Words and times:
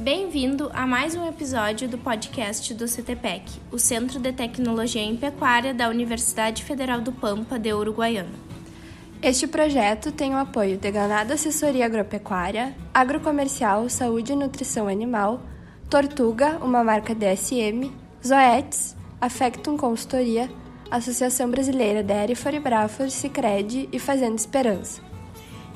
Bem-vindo 0.00 0.70
a 0.72 0.86
mais 0.86 1.14
um 1.14 1.28
episódio 1.28 1.86
do 1.86 1.98
podcast 1.98 2.72
do 2.72 2.86
CTPEC, 2.86 3.60
o 3.70 3.78
Centro 3.78 4.18
de 4.18 4.32
Tecnologia 4.32 5.02
em 5.02 5.14
Pecuária 5.14 5.74
da 5.74 5.90
Universidade 5.90 6.64
Federal 6.64 7.02
do 7.02 7.12
Pampa 7.12 7.58
de 7.58 7.70
Uruguaiana. 7.70 8.30
Este 9.20 9.46
projeto 9.46 10.10
tem 10.10 10.34
o 10.34 10.38
apoio 10.38 10.78
de 10.78 10.90
Ganada 10.90 11.34
Assessoria 11.34 11.84
Agropecuária, 11.84 12.74
Agrocomercial 12.94 13.90
Saúde 13.90 14.32
e 14.32 14.36
Nutrição 14.36 14.88
Animal, 14.88 15.42
Tortuga, 15.90 16.56
uma 16.62 16.82
marca 16.82 17.14
DSM, 17.14 17.92
Zoetis, 18.26 18.96
Affectum 19.20 19.76
Consultoria, 19.76 20.50
Associação 20.90 21.50
Brasileira 21.50 22.02
de 22.02 22.14
Aerifor 22.14 22.54
e 22.54 22.58
Brafor, 22.58 23.08
e 23.92 23.98
Fazenda 23.98 24.36
Esperança. 24.36 25.09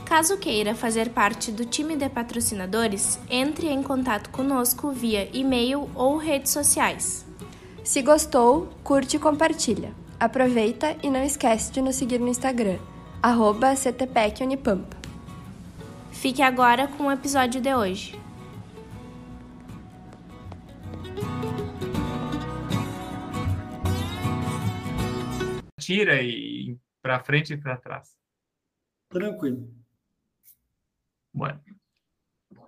Caso 0.05 0.37
queira 0.39 0.75
fazer 0.75 1.11
parte 1.11 1.51
do 1.51 1.65
time 1.65 1.97
de 1.97 2.09
patrocinadores, 2.09 3.19
entre 3.29 3.69
em 3.69 3.83
contato 3.83 4.31
conosco 4.31 4.91
via 4.93 5.29
e-mail 5.33 5.91
ou 5.95 6.19
redes 6.19 6.53
sociais. 6.53 7.27
Se 7.83 8.03
gostou, 8.03 8.69
curte 8.85 9.17
e 9.17 9.19
compartilha. 9.19 9.95
Aproveita 10.21 10.97
e 11.03 11.11
não 11.11 11.23
esquece 11.23 11.73
de 11.73 11.81
nos 11.81 11.97
seguir 11.97 12.21
no 12.21 12.29
Instagram, 12.29 12.79
arroba 13.23 13.75
CTPECUnipampa. 13.75 14.97
Fique 16.13 16.43
agora 16.43 16.87
com 16.87 17.05
o 17.05 17.13
episódio 17.13 17.61
de 17.61 17.75
hoje. 17.75 18.19
Tira 25.81 26.23
e 26.23 26.79
para 27.03 27.21
frente 27.21 27.53
e 27.53 27.57
para 27.59 27.77
trás. 27.77 28.17
Tranquilo. 29.11 29.84
Bueno. 31.35 31.61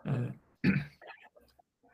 É. 0.05 0.70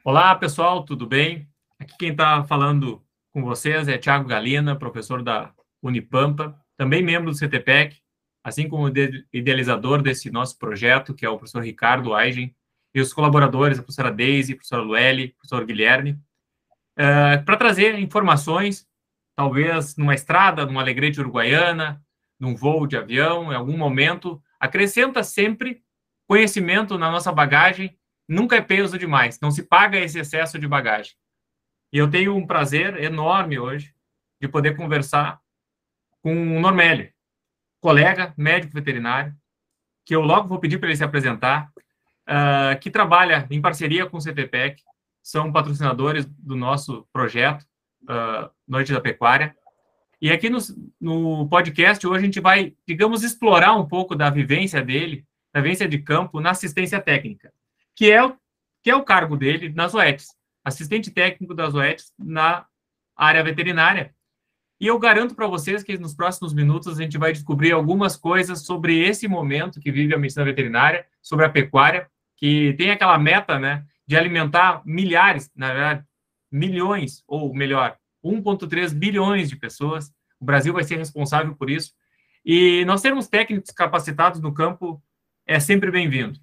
Olá, 0.02 0.34
pessoal, 0.34 0.82
tudo 0.86 1.06
bem? 1.06 1.46
Aqui 1.78 1.94
quem 1.98 2.12
está 2.12 2.42
falando 2.44 3.04
com 3.30 3.42
vocês 3.42 3.88
é 3.88 3.98
Tiago 3.98 4.26
Galina, 4.26 4.74
professor 4.74 5.22
da 5.22 5.52
Unipampa, 5.82 6.58
também 6.74 7.02
membro 7.02 7.30
do 7.30 7.38
CTPEC, 7.38 8.00
assim 8.42 8.70
como 8.70 8.90
idealizador 9.30 10.00
desse 10.00 10.30
nosso 10.30 10.58
projeto, 10.58 11.12
que 11.12 11.26
é 11.26 11.28
o 11.28 11.36
professor 11.36 11.62
Ricardo 11.62 12.14
Aigen, 12.14 12.56
e 12.94 13.02
os 13.02 13.12
colaboradores, 13.12 13.78
a 13.78 13.82
professora 13.82 14.10
Deise, 14.10 14.54
a 14.54 14.56
professora 14.56 14.82
Lueli, 14.82 15.26
o 15.26 15.34
professor 15.34 15.66
Guilherme, 15.66 16.18
é, 16.96 17.36
para 17.36 17.58
trazer 17.58 17.98
informações, 17.98 18.88
talvez 19.36 19.94
numa 19.98 20.14
estrada, 20.14 20.64
numa 20.64 20.80
alegrete 20.80 21.20
uruguaiana, 21.20 22.02
num 22.40 22.56
voo 22.56 22.86
de 22.86 22.96
avião, 22.96 23.52
em 23.52 23.56
algum 23.56 23.76
momento, 23.76 24.42
acrescenta 24.58 25.22
sempre 25.22 25.82
Conhecimento 26.32 26.96
na 26.96 27.10
nossa 27.10 27.30
bagagem 27.30 27.94
nunca 28.26 28.56
é 28.56 28.62
peso 28.62 28.98
demais, 28.98 29.38
não 29.38 29.50
se 29.50 29.64
paga 29.64 29.98
esse 29.98 30.18
excesso 30.18 30.58
de 30.58 30.66
bagagem. 30.66 31.12
E 31.92 31.98
eu 31.98 32.08
tenho 32.08 32.34
um 32.34 32.46
prazer 32.46 32.96
enorme 33.02 33.58
hoje 33.58 33.94
de 34.40 34.48
poder 34.48 34.74
conversar 34.74 35.38
com 36.22 36.32
o 36.56 36.58
Normélio, 36.58 37.12
colega 37.82 38.32
médico 38.34 38.72
veterinário, 38.72 39.36
que 40.06 40.16
eu 40.16 40.22
logo 40.22 40.48
vou 40.48 40.58
pedir 40.58 40.78
para 40.78 40.88
ele 40.88 40.96
se 40.96 41.04
apresentar, 41.04 41.70
uh, 42.26 42.80
que 42.80 42.90
trabalha 42.90 43.46
em 43.50 43.60
parceria 43.60 44.06
com 44.06 44.16
o 44.16 44.22
CTPEC, 44.22 44.82
são 45.22 45.52
patrocinadores 45.52 46.24
do 46.24 46.56
nosso 46.56 47.06
projeto 47.12 47.66
uh, 48.04 48.50
Noite 48.66 48.90
da 48.90 49.02
Pecuária. 49.02 49.54
E 50.18 50.32
aqui 50.32 50.48
no, 50.48 50.60
no 50.98 51.46
podcast 51.50 52.06
hoje 52.06 52.20
a 52.20 52.24
gente 52.24 52.40
vai, 52.40 52.74
digamos, 52.88 53.22
explorar 53.22 53.74
um 53.74 53.86
pouco 53.86 54.16
da 54.16 54.30
vivência 54.30 54.80
dele 54.80 55.26
vivência 55.60 55.88
de 55.88 55.98
campo 55.98 56.40
na 56.40 56.50
assistência 56.50 57.00
técnica, 57.00 57.52
que 57.94 58.10
é 58.10 58.24
o, 58.24 58.36
que 58.82 58.90
é 58.90 58.96
o 58.96 59.04
cargo 59.04 59.36
dele 59.36 59.68
nas 59.70 59.94
OETs, 59.94 60.28
assistente 60.64 61.10
técnico 61.10 61.54
das 61.54 61.74
OETs 61.74 62.12
na 62.18 62.66
área 63.16 63.42
veterinária. 63.42 64.14
E 64.80 64.86
eu 64.86 64.98
garanto 64.98 65.34
para 65.34 65.46
vocês 65.46 65.84
que 65.84 65.96
nos 65.96 66.14
próximos 66.14 66.52
minutos 66.52 66.98
a 66.98 67.02
gente 67.02 67.16
vai 67.16 67.32
descobrir 67.32 67.70
algumas 67.70 68.16
coisas 68.16 68.66
sobre 68.66 68.98
esse 69.00 69.28
momento 69.28 69.78
que 69.78 69.92
vive 69.92 70.12
a 70.12 70.18
medicina 70.18 70.44
veterinária, 70.44 71.06
sobre 71.20 71.46
a 71.46 71.48
pecuária, 71.48 72.10
que 72.36 72.74
tem 72.74 72.90
aquela 72.90 73.16
meta, 73.16 73.60
né, 73.60 73.84
de 74.04 74.16
alimentar 74.16 74.82
milhares, 74.84 75.48
na 75.54 75.72
verdade, 75.72 76.04
milhões, 76.50 77.22
ou 77.28 77.54
melhor, 77.54 77.96
1,3 78.24 78.92
bilhões 78.92 79.48
de 79.48 79.54
pessoas. 79.54 80.12
O 80.40 80.44
Brasil 80.44 80.72
vai 80.72 80.82
ser 80.82 80.96
responsável 80.96 81.54
por 81.54 81.70
isso. 81.70 81.92
E 82.44 82.84
nós 82.84 83.00
temos 83.00 83.28
técnicos 83.28 83.70
capacitados 83.70 84.40
no 84.40 84.52
campo 84.52 85.00
é 85.46 85.58
sempre 85.58 85.90
bem-vindo. 85.90 86.38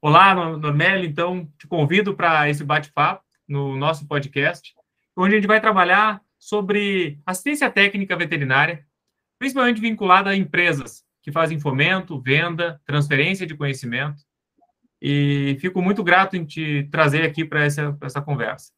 Olá, 0.00 0.34
Normelli, 0.34 1.06
então 1.06 1.50
te 1.58 1.66
convido 1.66 2.14
para 2.14 2.48
esse 2.48 2.64
bate-papo 2.64 3.24
no 3.48 3.76
nosso 3.76 4.06
podcast, 4.06 4.74
onde 5.16 5.34
a 5.34 5.38
gente 5.38 5.48
vai 5.48 5.60
trabalhar 5.60 6.20
sobre 6.38 7.18
assistência 7.24 7.70
técnica 7.70 8.16
veterinária, 8.16 8.86
principalmente 9.38 9.80
vinculada 9.80 10.30
a 10.30 10.36
empresas 10.36 11.04
que 11.22 11.32
fazem 11.32 11.58
fomento, 11.58 12.20
venda, 12.20 12.80
transferência 12.84 13.46
de 13.46 13.56
conhecimento. 13.56 14.22
E 15.00 15.56
fico 15.60 15.82
muito 15.82 16.02
grato 16.02 16.36
em 16.36 16.44
te 16.44 16.88
trazer 16.90 17.22
aqui 17.22 17.44
para 17.44 17.64
essa, 17.64 17.96
essa 18.00 18.22
conversa. 18.22 18.72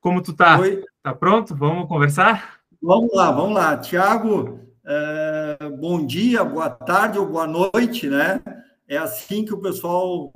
Como 0.00 0.22
tu 0.22 0.34
tá? 0.34 0.58
Oi. 0.58 0.84
Tá 1.02 1.14
pronto? 1.14 1.54
Vamos 1.54 1.88
conversar? 1.88 2.60
Vamos 2.82 3.14
lá, 3.14 3.30
vamos 3.30 3.54
lá. 3.54 3.76
Tiago, 3.78 4.60
é, 4.84 5.23
bom 5.78 6.04
dia, 6.04 6.44
boa 6.44 6.70
tarde 6.70 7.18
ou 7.18 7.26
boa 7.26 7.46
noite, 7.46 8.08
né? 8.08 8.42
É 8.88 8.96
assim 8.96 9.44
que 9.44 9.54
o 9.54 9.60
pessoal 9.60 10.32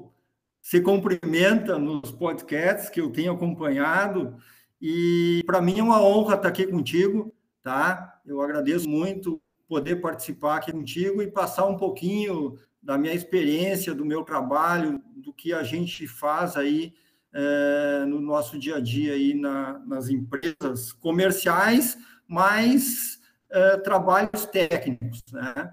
se 0.61 0.81
cumprimenta 0.81 1.79
nos 1.79 2.11
podcasts 2.11 2.91
que 2.91 3.01
eu 3.01 3.11
tenho 3.11 3.33
acompanhado. 3.33 4.37
E 4.81 5.43
para 5.47 5.61
mim 5.61 5.79
é 5.79 5.83
uma 5.83 6.03
honra 6.03 6.37
estar 6.37 6.49
aqui 6.49 6.67
contigo, 6.67 7.35
tá? 7.63 8.21
Eu 8.25 8.41
agradeço 8.41 8.89
muito 8.89 9.41
poder 9.69 9.97
participar 9.97 10.57
aqui 10.57 10.73
contigo 10.73 11.23
e 11.23 11.31
passar 11.31 11.67
um 11.67 11.77
pouquinho 11.77 12.59
da 12.83 12.97
minha 12.97 13.15
experiência, 13.15 13.95
do 13.95 14.05
meu 14.05 14.23
trabalho, 14.23 15.03
do 15.17 15.33
que 15.33 15.53
a 15.53 15.63
gente 15.63 16.07
faz 16.07 16.57
aí 16.57 16.95
é, 17.33 18.05
no 18.07 18.21
nosso 18.21 18.59
dia 18.59 18.77
a 18.77 18.81
dia 18.81 19.13
aí 19.13 19.35
na, 19.35 19.79
nas 19.81 20.09
empresas 20.09 20.93
comerciais, 20.93 21.99
mas 22.27 23.18
uh, 23.51 23.83
trabalhos 23.83 24.47
técnicos, 24.47 25.23
né? 25.33 25.73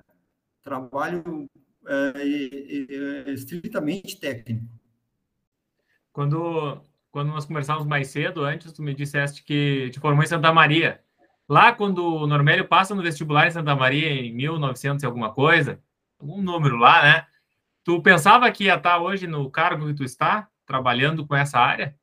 Trabalho 0.63 1.49
uh, 1.83 3.29
estritamente 3.29 4.19
técnico. 4.19 4.65
Quando, 6.11 6.81
quando 7.11 7.29
nós 7.29 7.45
conversávamos 7.45 7.87
mais 7.87 8.07
cedo, 8.07 8.43
antes, 8.43 8.71
tu 8.71 8.81
me 8.81 8.93
disseste 8.93 9.43
que 9.43 9.89
te 9.91 9.99
formou 9.99 10.23
em 10.23 10.27
Santa 10.27 10.51
Maria. 10.53 11.01
Lá, 11.47 11.71
quando 11.71 12.03
o 12.03 12.25
Normélio 12.25 12.67
passa 12.67 12.95
no 12.95 13.03
vestibular 13.03 13.47
em 13.47 13.51
Santa 13.51 13.75
Maria, 13.75 14.09
em 14.09 14.33
1900 14.33 15.03
e 15.03 15.05
alguma 15.05 15.31
coisa, 15.31 15.79
algum 16.19 16.41
número 16.41 16.77
lá, 16.77 17.03
né? 17.03 17.27
Tu 17.83 18.01
pensava 18.01 18.51
que 18.51 18.63
ia 18.63 18.75
estar 18.75 18.99
hoje 18.99 19.27
no 19.27 19.49
cargo 19.51 19.85
que 19.85 19.93
tu 19.93 20.03
está, 20.03 20.49
trabalhando 20.65 21.27
com 21.27 21.35
essa 21.35 21.59
área? 21.59 21.95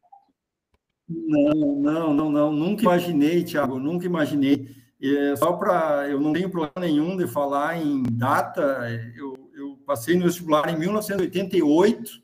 Não, 1.08 1.54
não, 1.76 2.14
não, 2.14 2.30
não. 2.30 2.52
Nunca 2.52 2.82
imaginei, 2.82 3.42
Tiago, 3.42 3.78
nunca 3.80 4.06
imaginei. 4.06 4.68
E 5.02 5.36
só 5.36 5.54
para. 5.54 6.08
Eu 6.08 6.20
não 6.20 6.32
tenho 6.32 6.48
problema 6.48 6.74
nenhum 6.78 7.16
de 7.16 7.26
falar 7.26 7.76
em 7.76 8.04
data, 8.04 8.88
eu, 9.16 9.50
eu 9.52 9.76
passei 9.84 10.16
no 10.16 10.26
vestibular 10.26 10.72
em 10.72 10.78
1988, 10.78 12.22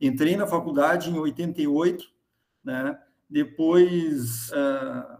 entrei 0.00 0.34
na 0.34 0.46
faculdade 0.46 1.10
em 1.10 1.18
88, 1.18 2.06
né? 2.64 2.98
Depois 3.28 4.48
uh, 4.48 5.18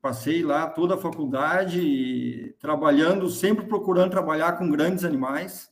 passei 0.00 0.42
lá 0.42 0.66
toda 0.66 0.94
a 0.94 0.98
faculdade, 0.98 2.56
trabalhando, 2.58 3.28
sempre 3.28 3.66
procurando 3.66 4.10
trabalhar 4.10 4.52
com 4.52 4.70
grandes 4.70 5.04
animais, 5.04 5.70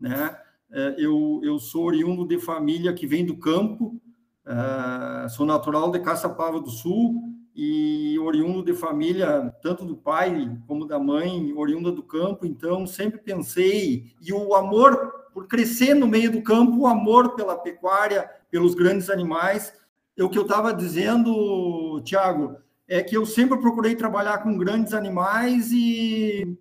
né? 0.00 0.36
Uh, 0.68 0.98
eu, 0.98 1.40
eu 1.44 1.58
sou 1.60 1.84
oriundo 1.84 2.26
de 2.26 2.40
família 2.40 2.92
que 2.92 3.06
vem 3.06 3.24
do 3.24 3.36
campo, 3.36 4.02
uh, 4.44 5.28
sou 5.28 5.46
natural 5.46 5.92
de 5.92 6.00
Caçapava 6.00 6.60
do 6.60 6.70
Sul, 6.70 7.30
e 7.54 7.89
oriundo 8.30 8.62
de 8.62 8.72
família, 8.72 9.52
tanto 9.62 9.84
do 9.84 9.96
pai 9.96 10.56
como 10.66 10.86
da 10.86 10.98
mãe, 10.98 11.52
oriunda 11.54 11.90
do 11.90 12.02
campo, 12.02 12.46
então 12.46 12.86
sempre 12.86 13.18
pensei, 13.18 14.14
e 14.20 14.32
o 14.32 14.54
amor 14.54 15.28
por 15.34 15.46
crescer 15.46 15.94
no 15.94 16.06
meio 16.06 16.30
do 16.30 16.42
campo, 16.42 16.78
o 16.78 16.86
amor 16.86 17.34
pela 17.34 17.58
pecuária, 17.58 18.28
pelos 18.50 18.74
grandes 18.74 19.10
animais. 19.10 19.72
O 20.18 20.28
que 20.28 20.38
eu 20.38 20.42
estava 20.42 20.72
dizendo, 20.72 22.00
Tiago, 22.04 22.56
é 22.88 23.02
que 23.02 23.16
eu 23.16 23.24
sempre 23.24 23.58
procurei 23.58 23.94
trabalhar 23.94 24.38
com 24.38 24.58
grandes 24.58 24.92
animais 24.92 25.70
e, 25.72 26.58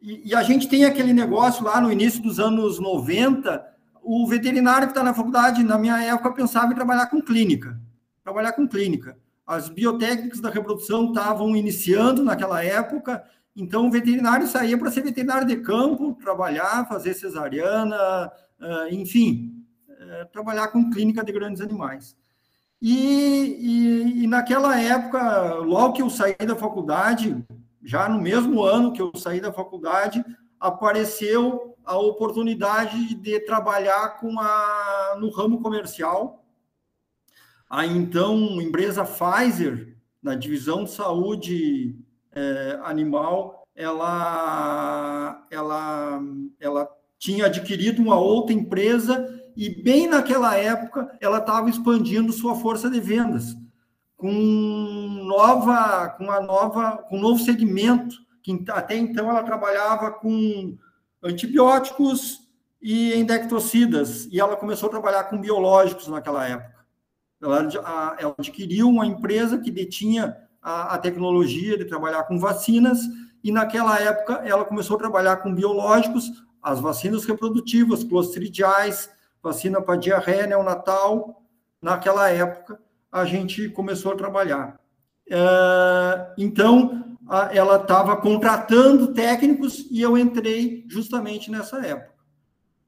e, 0.00 0.30
e, 0.30 0.34
a 0.34 0.42
gente 0.42 0.68
tem 0.68 0.84
aquele 0.84 1.12
negócio 1.12 1.64
lá 1.64 1.80
no 1.80 1.92
início 1.92 2.22
dos 2.22 2.40
anos 2.40 2.80
90, 2.80 3.64
o 4.02 4.26
veterinário 4.26 4.88
que 4.88 4.92
está 4.92 5.02
na 5.02 5.14
faculdade, 5.14 5.62
na 5.62 5.78
minha 5.78 6.02
época, 6.02 6.32
pensava 6.32 6.72
em 6.72 6.76
trabalhar 6.76 7.06
com 7.06 7.22
clínica, 7.22 7.80
trabalhar 8.24 8.52
com 8.52 8.66
clínica 8.66 9.16
as 9.50 9.68
biotécnicas 9.68 10.40
da 10.40 10.48
reprodução 10.48 11.08
estavam 11.08 11.56
iniciando 11.56 12.22
naquela 12.22 12.64
época, 12.64 13.24
então 13.56 13.88
o 13.88 13.90
veterinário 13.90 14.46
saía 14.46 14.78
para 14.78 14.92
ser 14.92 15.02
veterinário 15.02 15.44
de 15.44 15.56
campo, 15.56 16.16
trabalhar, 16.22 16.86
fazer 16.86 17.14
cesariana, 17.14 18.30
enfim, 18.92 19.52
é, 19.88 20.24
trabalhar 20.26 20.68
com 20.68 20.88
clínica 20.88 21.24
de 21.24 21.32
grandes 21.32 21.60
animais. 21.60 22.16
E, 22.80 23.56
e, 23.60 24.22
e, 24.22 24.26
naquela 24.28 24.80
época, 24.80 25.54
logo 25.54 25.94
que 25.94 26.02
eu 26.02 26.08
saí 26.08 26.36
da 26.36 26.54
faculdade, 26.54 27.44
já 27.82 28.08
no 28.08 28.20
mesmo 28.20 28.62
ano 28.62 28.92
que 28.92 29.02
eu 29.02 29.10
saí 29.16 29.40
da 29.40 29.52
faculdade, 29.52 30.24
apareceu 30.60 31.76
a 31.84 31.98
oportunidade 31.98 33.16
de 33.16 33.40
trabalhar 33.40 34.20
com 34.20 34.38
a, 34.38 35.16
no 35.18 35.28
ramo 35.28 35.60
comercial. 35.60 36.39
A 37.70 37.86
então 37.86 38.60
empresa 38.60 39.04
Pfizer, 39.04 39.96
na 40.20 40.34
divisão 40.34 40.82
de 40.82 40.90
saúde 40.90 41.96
é, 42.32 42.80
animal, 42.82 43.66
ela, 43.76 45.46
ela, 45.50 46.20
ela 46.58 46.88
tinha 47.16 47.46
adquirido 47.46 48.02
uma 48.02 48.18
outra 48.18 48.52
empresa 48.52 49.40
e 49.56 49.70
bem 49.70 50.08
naquela 50.08 50.56
época 50.56 51.16
ela 51.20 51.38
estava 51.38 51.70
expandindo 51.70 52.32
sua 52.32 52.56
força 52.56 52.90
de 52.90 52.98
vendas 52.98 53.56
com 54.16 54.30
nova, 55.24 56.10
com 56.10 56.24
uma 56.24 56.40
nova, 56.40 56.98
com 57.08 57.16
um 57.16 57.20
novo 57.20 57.42
segmento 57.42 58.16
que 58.42 58.64
até 58.68 58.96
então 58.96 59.30
ela 59.30 59.42
trabalhava 59.42 60.10
com 60.10 60.76
antibióticos 61.22 62.40
e 62.82 63.14
endectocidas 63.14 64.26
e 64.26 64.40
ela 64.40 64.56
começou 64.56 64.88
a 64.88 64.90
trabalhar 64.90 65.24
com 65.24 65.40
biológicos 65.40 66.08
naquela 66.08 66.46
época. 66.46 66.79
Ela, 67.42 67.68
adquiriu 68.38 68.88
uma 68.88 69.06
empresa 69.06 69.58
que 69.58 69.70
detinha 69.70 70.36
a, 70.60 70.94
a 70.94 70.98
tecnologia 70.98 71.78
de 71.78 71.86
trabalhar 71.86 72.24
com 72.24 72.38
vacinas 72.38 73.00
e 73.42 73.50
naquela 73.50 73.98
época 73.98 74.42
ela 74.44 74.64
começou 74.64 74.96
a 74.96 75.00
trabalhar 75.00 75.36
com 75.38 75.54
biológicos, 75.54 76.30
as 76.62 76.78
vacinas 76.80 77.24
reprodutivas, 77.24 78.04
clostridiais, 78.04 79.10
vacina 79.42 79.80
para 79.80 79.96
diarreia 79.96 80.46
neonatal, 80.46 81.42
naquela 81.80 82.28
época, 82.28 82.78
a 83.10 83.24
gente 83.24 83.68
começou 83.70 84.12
a 84.12 84.16
trabalhar. 84.16 84.78
É, 85.28 86.34
então, 86.36 87.16
ela 87.52 87.76
estava 87.76 88.16
contratando 88.16 89.14
técnicos 89.14 89.86
e 89.90 90.00
eu 90.00 90.18
entrei 90.18 90.84
justamente 90.88 91.50
nessa 91.50 91.84
época. 91.84 92.14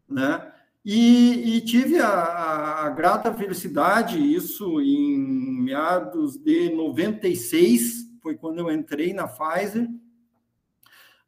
Né? 0.08 0.51
E, 0.84 1.56
e 1.56 1.60
tive 1.60 2.00
a, 2.00 2.84
a, 2.86 2.90
grata 2.90 3.32
felicidade, 3.32 4.18
isso 4.18 4.80
em 4.80 5.16
meados 5.62 6.36
de 6.36 6.70
96, 6.74 8.10
foi 8.20 8.34
quando 8.34 8.58
eu 8.58 8.70
entrei 8.70 9.12
na 9.12 9.28
Pfizer, 9.28 9.88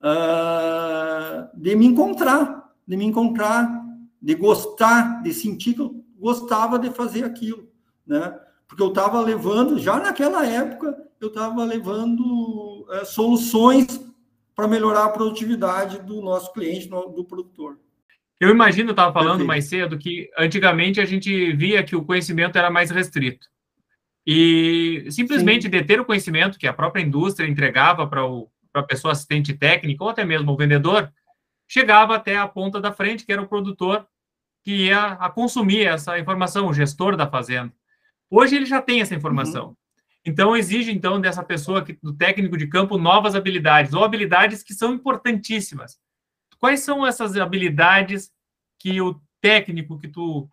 uh, 0.01 1.57
de 1.57 1.77
me 1.77 1.87
encontrar, 1.87 2.75
de 2.87 2.97
me 2.97 3.05
encontrar 3.05 3.85
de 4.25 4.35
gostar, 4.35 5.23
de 5.23 5.35
sentir 5.35 5.75
que 5.75 5.83
eu 5.83 6.03
gostava 6.19 6.79
de 6.79 6.89
fazer 6.89 7.25
aquilo, 7.25 7.69
né? 8.07 8.41
Porque 8.67 8.83
eu 8.83 8.89
estava 8.89 9.21
levando, 9.21 9.79
já 9.79 10.01
naquela 10.01 10.47
época, 10.47 10.97
eu 11.21 11.29
estava 11.29 11.63
levando 11.63 12.87
é, 12.93 13.05
soluções 13.05 14.01
para 14.57 14.67
melhorar 14.67 15.05
a 15.05 15.11
produtividade 15.11 15.99
do 15.99 16.23
nosso 16.23 16.51
cliente, 16.55 16.89
do 16.89 17.23
produtor. 17.23 17.79
Eu 18.41 18.51
imagino, 18.51 18.91
eu 18.91 18.93
estava 18.93 19.13
falando 19.13 19.39
Perfeito. 19.39 19.49
mais 19.49 19.65
cedo, 19.67 19.99
que 19.99 20.29
antigamente 20.37 21.01
a 21.01 21.05
gente 21.05 21.53
via 21.53 21.83
que 21.83 21.95
o 21.95 22.05
conhecimento 22.05 22.59
era 22.59 22.71
mais 22.71 22.91
restrito. 22.91 23.47
E 24.27 25.07
simplesmente 25.11 25.65
Sim. 25.65 25.71
deter 25.71 26.01
o 26.01 26.05
conhecimento 26.05 26.59
que 26.59 26.67
a 26.67 26.73
própria 26.73 27.03
indústria 27.03 27.47
entregava 27.47 28.07
para 28.07 28.23
a 28.75 28.83
pessoa 28.83 29.13
assistente 29.13 29.53
técnica, 29.55 30.03
ou 30.03 30.11
até 30.11 30.25
mesmo 30.25 30.51
o 30.51 30.57
vendedor, 30.57 31.13
chegava 31.69 32.17
até 32.17 32.37
a 32.37 32.49
ponta 32.49 32.81
da 32.81 32.93
frente, 32.93 33.25
que 33.25 33.33
era 33.33 33.43
o 33.43 33.49
produtor, 33.49 34.07
que 34.65 34.87
ia 34.87 35.13
a 35.13 35.29
consumir 35.29 35.87
essa 35.87 36.19
informação, 36.19 36.67
o 36.67 36.75
gestor 36.75 37.17
da 37.17 37.29
fazenda. 37.29 37.73
Hoje 38.31 38.57
ele 38.57 38.67
já 38.67 38.81
tem 38.81 39.01
essa 39.01 39.15
informação. 39.15 39.69
Uhum. 39.69 39.77
Então 40.27 40.57
exige 40.57 40.91
então 40.91 41.21
dessa 41.21 41.43
pessoa, 41.43 41.85
do 42.03 42.15
técnico 42.15 42.57
de 42.57 42.67
campo, 42.67 42.97
novas 42.97 43.35
habilidades 43.35 43.93
ou 43.93 44.03
habilidades 44.03 44.63
que 44.63 44.73
são 44.73 44.95
importantíssimas. 44.95 45.99
Quais 46.65 46.81
são 46.81 47.07
essas 47.07 47.37
habilidades 47.37 48.33
que 48.81 48.99
o 48.99 49.21
técnico 49.39 49.99
que 49.99 50.09
tu 50.09 50.49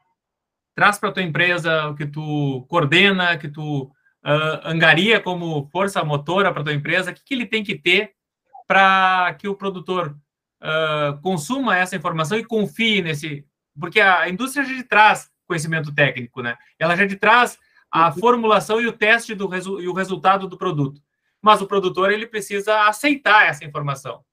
traz 0.75 1.00
para 1.00 1.10
tua 1.10 1.24
empresa, 1.24 1.96
que 1.98 2.06
tu 2.06 2.66
coordena, 2.68 3.38
que 3.38 3.48
tu 3.48 3.84
uh, 3.84 4.60
angaria 4.66 5.22
como 5.22 5.69
força 5.72 6.04
motora 6.04 6.52
para 6.52 6.66
tua 6.66 6.74
empresa, 6.74 7.12
o 7.12 7.13
que, 7.13 7.24
que 7.24 7.34
ele 7.34 7.46
tem 7.46 7.63
que 7.63 7.75
ter 7.75 8.12
para 8.68 9.34
que 9.40 9.48
o 9.48 9.56
produtor 9.56 10.13
uh, 10.62 11.18
consuma 11.22 11.78
essa 11.78 11.96
informação 11.96 12.38
e 12.38 12.44
confie 12.44 13.02
nesse 13.02 13.48
porque 13.80 14.02
a 14.02 14.28
indústria 14.28 14.66
já 14.66 14.75
te 14.75 14.84
traz 14.84 15.31
conhecimento 15.48 15.96
técnico, 15.96 16.42
né? 16.42 16.58
Ela 16.78 16.98
já 16.98 17.08
te 17.08 17.16
traz 17.16 17.58
a 17.90 18.10
uhum. 18.10 18.16
formulação 18.16 18.81
e 18.81 18.86
o 18.86 18.92
teste 18.92 19.34
do 19.34 19.48
resu 19.48 19.80
e 19.80 19.88
o 19.88 19.94
resultado 19.94 20.46
do 20.46 20.58
produto. 20.58 21.02
Mas 21.42 21.62
o 21.62 21.68
produtor 21.68 22.12
ele 22.12 22.28
precisa 22.28 22.81
aceitar 22.81 23.48
essa 23.48 23.63
informação. 23.63 24.25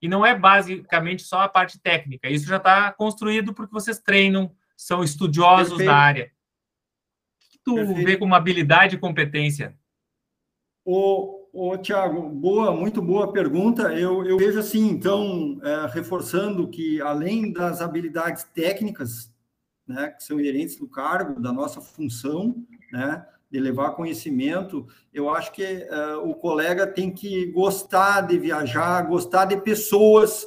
E 0.00 0.08
não 0.08 0.24
é 0.24 0.36
basicamente 0.36 1.22
só 1.22 1.40
a 1.40 1.48
parte 1.48 1.78
técnica. 1.80 2.28
Isso 2.28 2.46
já 2.46 2.56
está 2.56 2.92
construído 2.92 3.52
porque 3.52 3.72
vocês 3.72 3.98
treinam, 3.98 4.54
são 4.76 5.02
estudiosos 5.02 5.70
Perfeito. 5.70 5.88
da 5.88 5.96
área. 5.96 6.32
O 7.36 7.50
que 7.50 7.58
tu 7.64 7.74
Perfeito. 7.74 8.04
vê 8.04 8.16
como 8.16 8.34
habilidade 8.34 8.96
e 8.96 8.98
competência? 8.98 9.76
O, 10.84 11.48
o 11.52 11.76
Tiago, 11.76 12.28
boa, 12.30 12.74
muito 12.74 13.02
boa 13.02 13.32
pergunta. 13.32 13.92
Eu, 13.92 14.24
eu 14.24 14.38
vejo 14.38 14.58
assim, 14.58 14.88
então, 14.88 15.60
é, 15.62 15.86
reforçando 15.92 16.68
que 16.68 17.00
além 17.02 17.52
das 17.52 17.80
habilidades 17.80 18.44
técnicas, 18.44 19.34
né, 19.86 20.10
que 20.10 20.22
são 20.22 20.38
inerentes 20.38 20.76
do 20.76 20.88
cargo, 20.88 21.40
da 21.40 21.52
nossa 21.52 21.80
função, 21.80 22.54
né, 22.92 23.26
de 23.50 23.58
levar 23.58 23.92
conhecimento, 23.92 24.86
eu 25.12 25.30
acho 25.30 25.52
que 25.52 25.62
é, 25.62 26.14
o 26.16 26.34
colega 26.34 26.86
tem 26.86 27.10
que 27.10 27.46
gostar 27.46 28.22
de 28.22 28.38
viajar, 28.38 29.02
gostar 29.02 29.46
de 29.46 29.56
pessoas, 29.56 30.46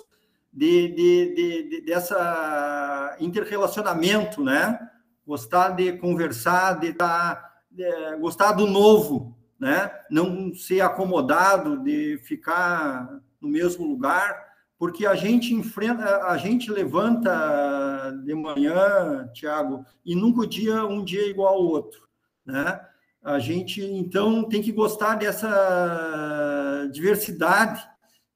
de, 0.53 0.89
de, 0.89 1.35
de, 1.35 1.69
de 1.69 1.81
dessa 1.81 3.15
interrelacionamento, 3.19 4.43
né? 4.43 4.79
Gostar 5.25 5.69
de 5.69 5.93
conversar, 5.93 6.79
de 6.79 6.87
estar, 6.87 7.35
tá, 7.35 8.17
gostar 8.17 8.51
do 8.51 8.67
novo, 8.67 9.37
né? 9.61 9.91
não 10.09 10.53
ser 10.55 10.81
acomodado 10.81 11.81
de 11.83 12.17
ficar 12.23 13.21
no 13.39 13.47
mesmo 13.47 13.87
lugar, 13.87 14.51
porque 14.77 15.05
a 15.05 15.13
gente 15.13 15.53
enfrenta, 15.53 16.25
a 16.25 16.35
gente 16.37 16.71
levanta 16.71 18.11
de 18.25 18.33
manhã, 18.33 19.29
Tiago, 19.31 19.85
e 20.03 20.15
nunca 20.15 20.41
o 20.41 20.47
dia 20.47 20.83
um 20.85 21.03
dia 21.03 21.27
igual 21.27 21.53
ao 21.53 21.63
outro, 21.63 22.07
né? 22.43 22.81
A 23.23 23.37
gente 23.37 23.83
então 23.83 24.43
tem 24.47 24.61
que 24.61 24.71
gostar 24.71 25.15
dessa 25.15 26.89
diversidade 26.91 27.87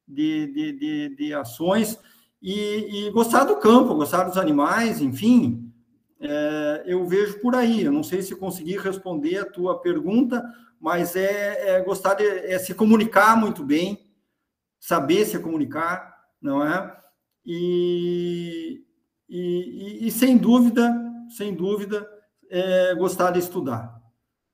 de, 0.07 0.47
de, 0.47 0.71
de, 0.73 1.15
de 1.15 1.33
ações 1.33 1.99
e, 2.41 3.07
e, 3.07 3.11
gostar 3.11 3.45
do 3.45 3.57
campo, 3.57 3.95
gostar 3.95 4.25
dos 4.25 4.37
animais, 4.37 5.01
enfim, 5.01 5.73
é, 6.19 6.83
eu 6.85 7.03
vejo 7.07 7.39
por 7.39 7.55
aí. 7.55 7.83
Eu 7.83 7.91
não 7.91 8.03
sei 8.03 8.21
se 8.21 8.35
consegui 8.35 8.77
responder 8.77 9.39
a 9.39 9.49
tua 9.49 9.81
pergunta, 9.81 10.43
mas 10.79 11.15
é, 11.15 11.77
é 11.77 11.81
gostar 11.81 12.13
de 12.13 12.23
é 12.23 12.59
se 12.59 12.75
comunicar 12.75 13.35
muito 13.35 13.63
bem, 13.63 14.11
saber 14.79 15.25
se 15.25 15.39
comunicar, 15.39 16.15
não 16.39 16.63
é? 16.63 16.95
E, 17.43 18.83
e, 19.27 20.07
e, 20.07 20.11
sem 20.11 20.37
dúvida, 20.37 20.93
sem 21.35 21.53
dúvida, 21.55 22.07
é 22.49 22.93
gostar 22.93 23.31
de 23.31 23.39
estudar. 23.39 23.94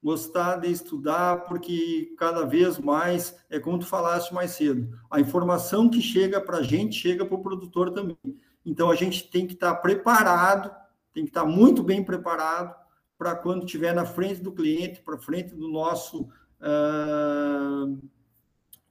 Gostar 0.04 0.58
de 0.58 0.72
estudar, 0.72 1.46
porque 1.46 2.14
cada 2.18 2.46
vez 2.46 2.80
mais, 2.80 3.38
é 3.50 3.60
como 3.60 3.80
tu 3.80 3.86
falaste 3.86 4.34
mais 4.34 4.52
cedo, 4.52 4.90
a 5.10 5.20
informação 5.20 5.90
que 5.90 6.02
chega 6.02 6.42
para 6.42 6.58
a 6.58 6.64
gente 6.64 6.96
chega 6.96 7.26
para 7.26 7.36
o 7.36 7.42
produtor 7.42 7.92
também. 7.92 8.18
Então, 8.66 8.90
a 8.90 8.96
gente 8.96 9.30
tem 9.30 9.46
que 9.46 9.54
estar 9.54 9.76
preparado, 9.76 10.72
tem 11.14 11.24
que 11.24 11.30
estar 11.30 11.46
muito 11.46 11.84
bem 11.84 12.04
preparado 12.04 12.76
para 13.18 13.36
quando 13.36 13.66
estiver 13.66 13.94
na 13.94 14.06
frente 14.06 14.42
do 14.42 14.52
cliente, 14.52 15.02
para 15.02 15.18
frente 15.18 15.54
do 15.54 15.68
nosso 15.68 16.30
uh, 16.60 18.02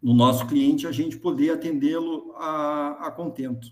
do 0.03 0.15
nosso 0.15 0.47
cliente, 0.47 0.87
a 0.87 0.93
gente 0.93 1.19
poder 1.19 1.51
atendê-lo 1.51 2.33
a, 2.37 3.07
a 3.07 3.11
contento. 3.11 3.69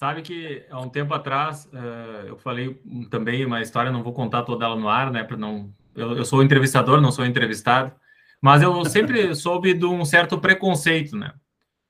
Sabe 0.00 0.22
que 0.22 0.64
há 0.70 0.80
um 0.80 0.88
tempo 0.88 1.12
atrás 1.12 1.66
uh, 1.66 2.26
eu 2.26 2.38
falei 2.38 2.80
também 3.10 3.44
uma 3.44 3.60
história, 3.60 3.92
não 3.92 4.02
vou 4.02 4.14
contar 4.14 4.44
toda 4.44 4.64
ela 4.64 4.74
no 4.74 4.88
ar, 4.88 5.10
né? 5.10 5.22
Para 5.22 5.36
não, 5.36 5.70
eu, 5.94 6.16
eu 6.16 6.24
sou 6.24 6.42
entrevistador, 6.42 7.02
não 7.02 7.12
sou 7.12 7.26
entrevistado, 7.26 7.92
mas 8.40 8.62
eu 8.62 8.82
sempre 8.86 9.34
soube 9.36 9.74
de 9.74 9.84
um 9.84 10.02
certo 10.06 10.38
preconceito, 10.38 11.14
né? 11.14 11.34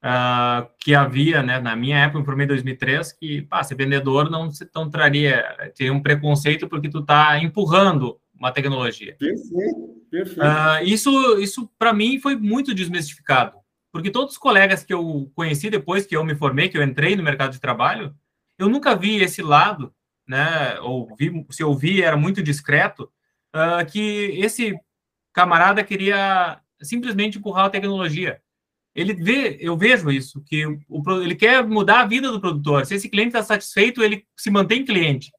uh, 0.00 0.68
que 0.78 0.92
havia, 0.92 1.40
né, 1.40 1.60
na 1.60 1.76
minha 1.76 1.98
época, 1.98 2.24
por 2.24 2.34
meio 2.34 2.48
de 2.48 2.54
2003, 2.54 3.12
que, 3.12 3.42
pá, 3.42 3.62
ser 3.62 3.76
vendedor 3.76 4.28
não, 4.28 4.50
se, 4.50 4.68
não 4.74 4.90
traria, 4.90 5.44
teria 5.76 5.92
um 5.92 6.02
preconceito 6.02 6.68
porque 6.68 6.88
tu 6.88 6.98
está 6.98 7.38
empurrando 7.38 8.18
uma 8.34 8.50
tecnologia. 8.50 9.14
Perfeito, 9.18 10.06
perfeito. 10.10 10.40
Uh, 10.40 10.84
isso, 10.84 11.38
isso 11.38 11.70
para 11.78 11.92
mim, 11.92 12.18
foi 12.18 12.34
muito 12.34 12.74
desmistificado, 12.74 13.56
porque 13.92 14.10
todos 14.10 14.32
os 14.32 14.38
colegas 14.38 14.84
que 14.84 14.94
eu 14.94 15.30
conheci 15.34 15.70
depois 15.70 16.06
que 16.06 16.16
eu 16.16 16.24
me 16.24 16.34
formei, 16.34 16.68
que 16.68 16.78
eu 16.78 16.82
entrei 16.82 17.16
no 17.16 17.22
mercado 17.22 17.52
de 17.52 17.60
trabalho, 17.60 18.14
eu 18.58 18.68
nunca 18.68 18.94
vi 18.94 19.22
esse 19.22 19.42
lado, 19.42 19.94
né, 20.28 20.78
ou 20.80 21.14
vi, 21.16 21.46
se 21.50 21.62
eu 21.62 21.74
vi, 21.74 22.02
era 22.02 22.16
muito 22.16 22.42
discreto, 22.42 23.10
uh, 23.54 23.84
que 23.90 24.32
esse 24.38 24.78
camarada 25.32 25.82
queria 25.82 26.60
simplesmente 26.80 27.38
empurrar 27.38 27.66
a 27.66 27.70
tecnologia. 27.70 28.40
Ele 28.94 29.14
vê, 29.14 29.56
eu 29.60 29.76
vejo 29.76 30.10
isso, 30.10 30.42
que 30.42 30.66
o, 30.66 31.22
ele 31.22 31.34
quer 31.34 31.64
mudar 31.66 32.00
a 32.00 32.06
vida 32.06 32.30
do 32.30 32.40
produtor. 32.40 32.84
Se 32.84 32.94
esse 32.94 33.08
cliente 33.08 33.28
está 33.28 33.42
satisfeito, 33.42 34.02
ele 34.02 34.26
se 34.36 34.50
mantém 34.50 34.84
cliente. 34.84 35.30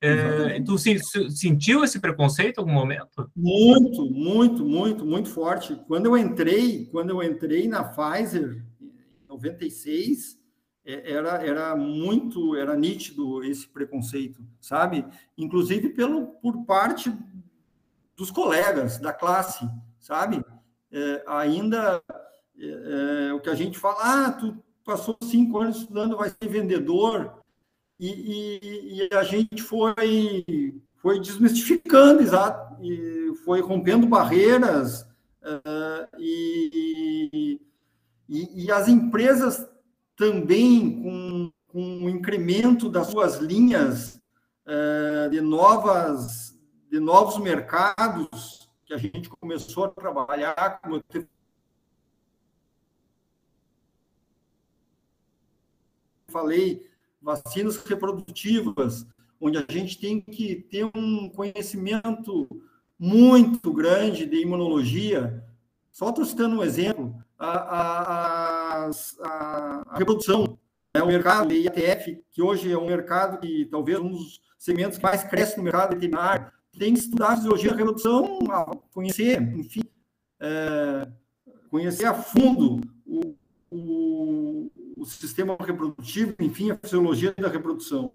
É, 0.00 0.60
tu 0.62 0.76
se, 0.76 0.98
sentiu 1.30 1.82
esse 1.82 1.98
preconceito 1.98 2.58
em 2.58 2.60
algum 2.60 2.72
momento? 2.72 3.30
Muito, 3.34 4.10
muito, 4.10 4.64
muito, 4.64 5.06
muito 5.06 5.28
forte. 5.30 5.74
Quando 5.86 6.06
eu 6.06 6.18
entrei, 6.18 6.86
quando 6.86 7.10
eu 7.10 7.22
entrei 7.22 7.66
na 7.66 7.82
Pfizer 7.82 8.62
em 8.80 9.26
96, 9.28 10.38
é, 10.84 11.12
era, 11.12 11.44
era 11.44 11.76
muito, 11.76 12.54
era 12.54 12.76
nítido 12.76 13.42
esse 13.42 13.66
preconceito, 13.68 14.40
sabe? 14.60 15.04
Inclusive 15.36 15.88
pelo, 15.90 16.26
por 16.42 16.64
parte 16.64 17.12
dos 18.16 18.30
colegas 18.30 18.98
da 18.98 19.12
classe, 19.12 19.68
sabe? 19.98 20.44
É, 20.92 21.24
ainda 21.26 22.02
é, 22.58 23.28
é, 23.28 23.32
o 23.32 23.40
que 23.40 23.50
a 23.50 23.54
gente 23.54 23.78
fala, 23.78 24.26
ah, 24.26 24.32
tu 24.32 24.62
passou 24.84 25.16
cinco 25.22 25.58
anos 25.58 25.78
estudando, 25.78 26.16
vai 26.16 26.30
ser 26.30 26.48
vendedor, 26.48 27.42
e, 27.98 28.08
e, 28.08 29.08
e 29.10 29.14
a 29.14 29.22
gente 29.22 29.62
foi, 29.62 30.44
foi 30.96 31.20
desmistificando, 31.20 32.22
exato, 32.22 32.82
e 32.82 33.34
foi 33.44 33.60
rompendo 33.60 34.06
barreiras, 34.06 35.02
uh, 35.42 36.06
e, 36.18 37.60
e, 38.28 38.70
as 38.70 38.88
empresas 38.88 39.66
também, 40.16 41.02
com, 41.02 41.52
com 41.68 42.04
o 42.04 42.10
incremento 42.10 42.88
das 42.88 43.06
suas 43.08 43.36
linhas 43.36 44.20
uh, 44.66 45.30
de, 45.30 45.40
novas, 45.40 46.58
de 46.90 47.00
novos 47.00 47.38
mercados, 47.38 48.68
que 48.84 48.92
a 48.92 48.98
gente 48.98 49.28
começou 49.28 49.84
a 49.84 49.90
trabalhar, 49.90 50.80
como 50.80 50.96
eu 50.96 51.26
falei, 56.28 56.86
vacinas 57.26 57.76
reprodutivas, 57.78 59.04
onde 59.40 59.58
a 59.58 59.64
gente 59.68 59.98
tem 59.98 60.20
que 60.20 60.54
ter 60.70 60.88
um 60.94 61.28
conhecimento 61.28 62.48
muito 62.96 63.72
grande 63.72 64.24
de 64.24 64.36
imunologia. 64.42 65.44
Só 65.90 66.10
estou 66.10 66.24
citando 66.24 66.56
um 66.56 66.62
exemplo, 66.62 67.12
a, 67.36 67.48
a, 67.48 68.90
a, 69.24 69.82
a 69.88 69.98
reprodução, 69.98 70.56
é 70.94 71.02
o 71.02 71.08
mercado 71.08 71.48
de 71.48 71.62
IATF, 71.62 72.22
que 72.30 72.40
hoje 72.40 72.70
é 72.70 72.78
um 72.78 72.86
mercado 72.86 73.40
que 73.40 73.66
talvez 73.66 73.98
um 73.98 74.10
dos 74.10 74.40
segmentos 74.56 74.96
que 74.96 75.02
mais 75.02 75.24
cresce 75.24 75.56
no 75.56 75.64
mercado 75.64 75.94
veterinário, 75.94 76.50
tem 76.78 76.94
que 76.94 77.00
estudar 77.00 77.30
a 77.32 77.36
fisiologia 77.36 77.70
da 77.70 77.76
reprodução, 77.76 78.38
conhecer, 78.92 79.42
enfim, 79.42 79.82
é, 80.38 81.08
conhecer 81.70 82.06
a 82.06 82.14
fundo 82.14 82.80
o, 83.04 83.34
o, 83.70 84.70
o 84.96 85.04
sistema 85.04 85.56
reprodutivo, 85.60 86.34
enfim, 86.40 86.70
a 86.70 86.76
fisiologia 86.76 87.34
da 87.36 87.48
reprodução. 87.48 88.10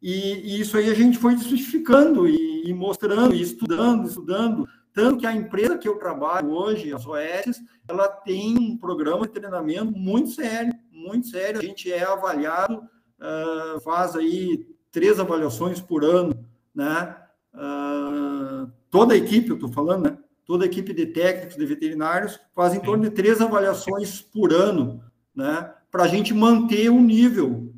E, 0.00 0.56
e 0.56 0.60
isso 0.60 0.76
aí 0.76 0.90
a 0.90 0.94
gente 0.94 1.18
foi 1.18 1.36
justificando 1.36 2.28
e, 2.28 2.68
e, 2.68 2.74
mostrando, 2.74 3.34
e 3.34 3.40
estudando, 3.40 4.06
estudando, 4.06 4.68
tanto 4.92 5.18
que 5.18 5.26
a 5.26 5.34
empresa 5.34 5.76
que 5.76 5.88
eu 5.88 5.98
trabalho 5.98 6.50
hoje, 6.50 6.92
as 6.92 7.04
OS, 7.04 7.60
ela 7.88 8.06
tem 8.06 8.56
um 8.56 8.76
programa 8.76 9.26
de 9.26 9.32
treinamento 9.32 9.90
muito 9.98 10.30
sério, 10.30 10.72
muito 10.92 11.26
sério. 11.26 11.58
A 11.58 11.64
gente 11.64 11.92
é 11.92 12.04
avaliado, 12.04 12.76
uh, 12.76 13.80
faz 13.80 14.14
aí 14.14 14.68
três 14.92 15.18
avaliações 15.18 15.80
por 15.80 16.04
ano, 16.04 16.46
né? 16.72 17.16
Uh, 17.52 18.70
toda 18.90 19.14
a 19.14 19.16
equipe, 19.16 19.48
eu 19.48 19.56
estou 19.56 19.72
falando, 19.72 20.10
né? 20.10 20.18
Toda 20.46 20.64
a 20.64 20.66
equipe 20.66 20.92
de 20.92 21.06
técnicos, 21.06 21.56
de 21.56 21.66
veterinários, 21.66 22.38
faz 22.54 22.74
em 22.74 22.80
torno 22.80 23.02
de 23.04 23.10
três 23.10 23.40
avaliações 23.40 24.20
por 24.20 24.52
ano, 24.52 25.02
né? 25.34 25.74
Para 25.94 26.02
a 26.02 26.08
gente 26.08 26.34
manter 26.34 26.90
o 26.90 27.00
nível 27.00 27.72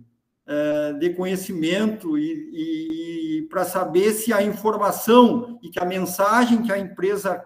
é, 0.46 0.94
de 0.94 1.10
conhecimento 1.10 2.16
e, 2.16 2.22
e, 2.50 3.40
e 3.40 3.42
para 3.42 3.62
saber 3.62 4.14
se 4.14 4.32
a 4.32 4.42
informação 4.42 5.58
e 5.62 5.68
que 5.68 5.78
a 5.78 5.84
mensagem 5.84 6.62
que 6.62 6.72
a 6.72 6.78
empresa 6.78 7.44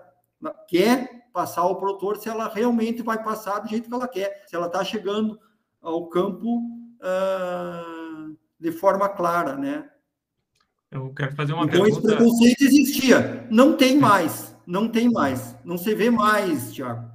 quer 0.69 1.27
passar 1.33 1.63
ao 1.63 1.77
produtor, 1.77 2.19
se 2.19 2.29
ela 2.29 2.49
realmente 2.49 3.03
vai 3.03 3.21
passar 3.21 3.59
do 3.59 3.69
jeito 3.69 3.89
que 3.89 3.95
ela 3.95 4.07
quer, 4.07 4.45
se 4.47 4.55
ela 4.55 4.69
está 4.69 4.85
chegando 4.85 5.41
ao 5.83 6.09
campo 6.09 6.59
uh, 6.59 8.37
de 8.61 8.71
forma 8.71 9.09
clara, 9.09 9.57
né? 9.57 9.91
Eu 10.89 11.13
quero 11.13 11.35
fazer 11.35 11.53
uma 11.53 11.65
então, 11.65 11.83
pergunta. 11.83 11.99
Então, 11.99 12.11
esse 12.13 12.17
preconceito 12.17 12.63
existia. 12.63 13.49
Não 13.51 13.77
tem 13.77 13.99
mais. 13.99 14.57
Não 14.65 14.87
tem 14.87 15.11
mais. 15.11 15.57
Não 15.65 15.77
se 15.77 15.93
vê 15.97 16.11
mais, 16.11 16.73
Tiago. 16.73 17.11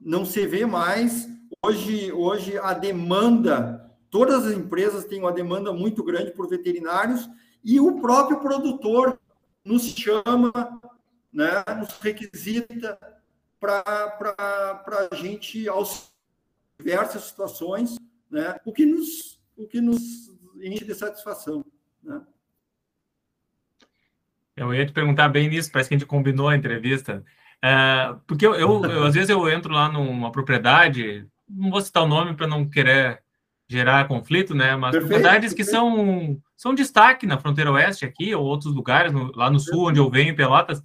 Não 0.00 0.24
se 0.24 0.46
vê 0.46 0.64
mais 0.64 1.33
Hoje, 1.64 2.12
hoje 2.12 2.58
a 2.58 2.74
demanda, 2.74 3.90
todas 4.10 4.46
as 4.46 4.52
empresas 4.52 5.06
têm 5.06 5.20
uma 5.20 5.32
demanda 5.32 5.72
muito 5.72 6.04
grande 6.04 6.30
por 6.30 6.46
veterinários 6.46 7.26
e 7.64 7.80
o 7.80 8.02
próprio 8.02 8.38
produtor 8.38 9.18
nos 9.64 9.82
chama, 9.94 10.52
né, 11.32 11.64
nos 11.78 11.98
requisita 12.00 12.98
para 13.58 15.08
a 15.10 15.14
gente 15.14 15.66
auxiliar 15.66 16.12
diversas 16.78 17.24
situações, 17.24 17.96
né, 18.30 18.60
o 18.66 18.70
que 18.70 18.84
nos, 18.84 19.40
o 19.56 19.66
que 19.66 19.80
nos 19.80 20.02
enche 20.56 20.84
de 20.84 20.94
satisfação. 20.94 21.64
Né? 22.02 22.20
Eu 24.54 24.74
ia 24.74 24.84
te 24.84 24.92
perguntar 24.92 25.30
bem 25.30 25.48
nisso, 25.48 25.72
parece 25.72 25.88
que 25.88 25.94
a 25.94 25.98
gente 25.98 26.06
combinou 26.06 26.50
a 26.50 26.56
entrevista. 26.56 27.24
É, 27.62 28.14
porque 28.26 28.46
eu, 28.46 28.54
eu, 28.54 28.84
eu, 28.84 29.04
às 29.04 29.14
vezes 29.14 29.30
eu 29.30 29.48
entro 29.48 29.72
lá 29.72 29.90
numa 29.90 30.30
propriedade, 30.30 31.26
não 31.54 31.70
vou 31.70 31.80
citar 31.80 32.02
o 32.02 32.08
nome 32.08 32.34
para 32.34 32.46
não 32.46 32.68
querer 32.68 33.22
gerar 33.68 34.06
conflito, 34.06 34.54
né? 34.54 34.76
Mas 34.76 34.92
perfeito, 34.92 35.10
propriedades 35.10 35.52
que 35.52 35.64
são, 35.64 36.40
são 36.56 36.74
destaque 36.74 37.26
na 37.26 37.38
fronteira 37.38 37.72
oeste 37.72 38.04
aqui, 38.04 38.34
ou 38.34 38.44
outros 38.44 38.74
lugares, 38.74 39.12
no, 39.12 39.32
lá 39.34 39.50
no 39.50 39.58
sul, 39.58 39.88
onde 39.88 39.98
eu 39.98 40.10
venho, 40.10 40.30
em 40.30 40.36
Pelotas. 40.36 40.82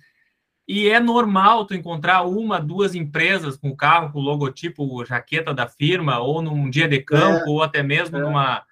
E 0.67 0.87
é 0.87 0.99
normal 0.99 1.65
tu 1.65 1.73
encontrar 1.73 2.21
uma, 2.21 2.59
duas 2.59 2.93
empresas 2.93 3.57
com 3.57 3.75
carro 3.75 4.11
com 4.11 4.19
logotipo, 4.19 5.03
jaqueta 5.03 5.53
da 5.53 5.67
firma, 5.67 6.19
ou 6.19 6.41
num 6.41 6.69
dia 6.69 6.87
de 6.87 7.01
campo, 7.01 7.49
é, 7.49 7.49
ou 7.49 7.63
até 7.63 7.81
mesmo 7.81 8.17
é. 8.17 8.21
numa, 8.21 8.63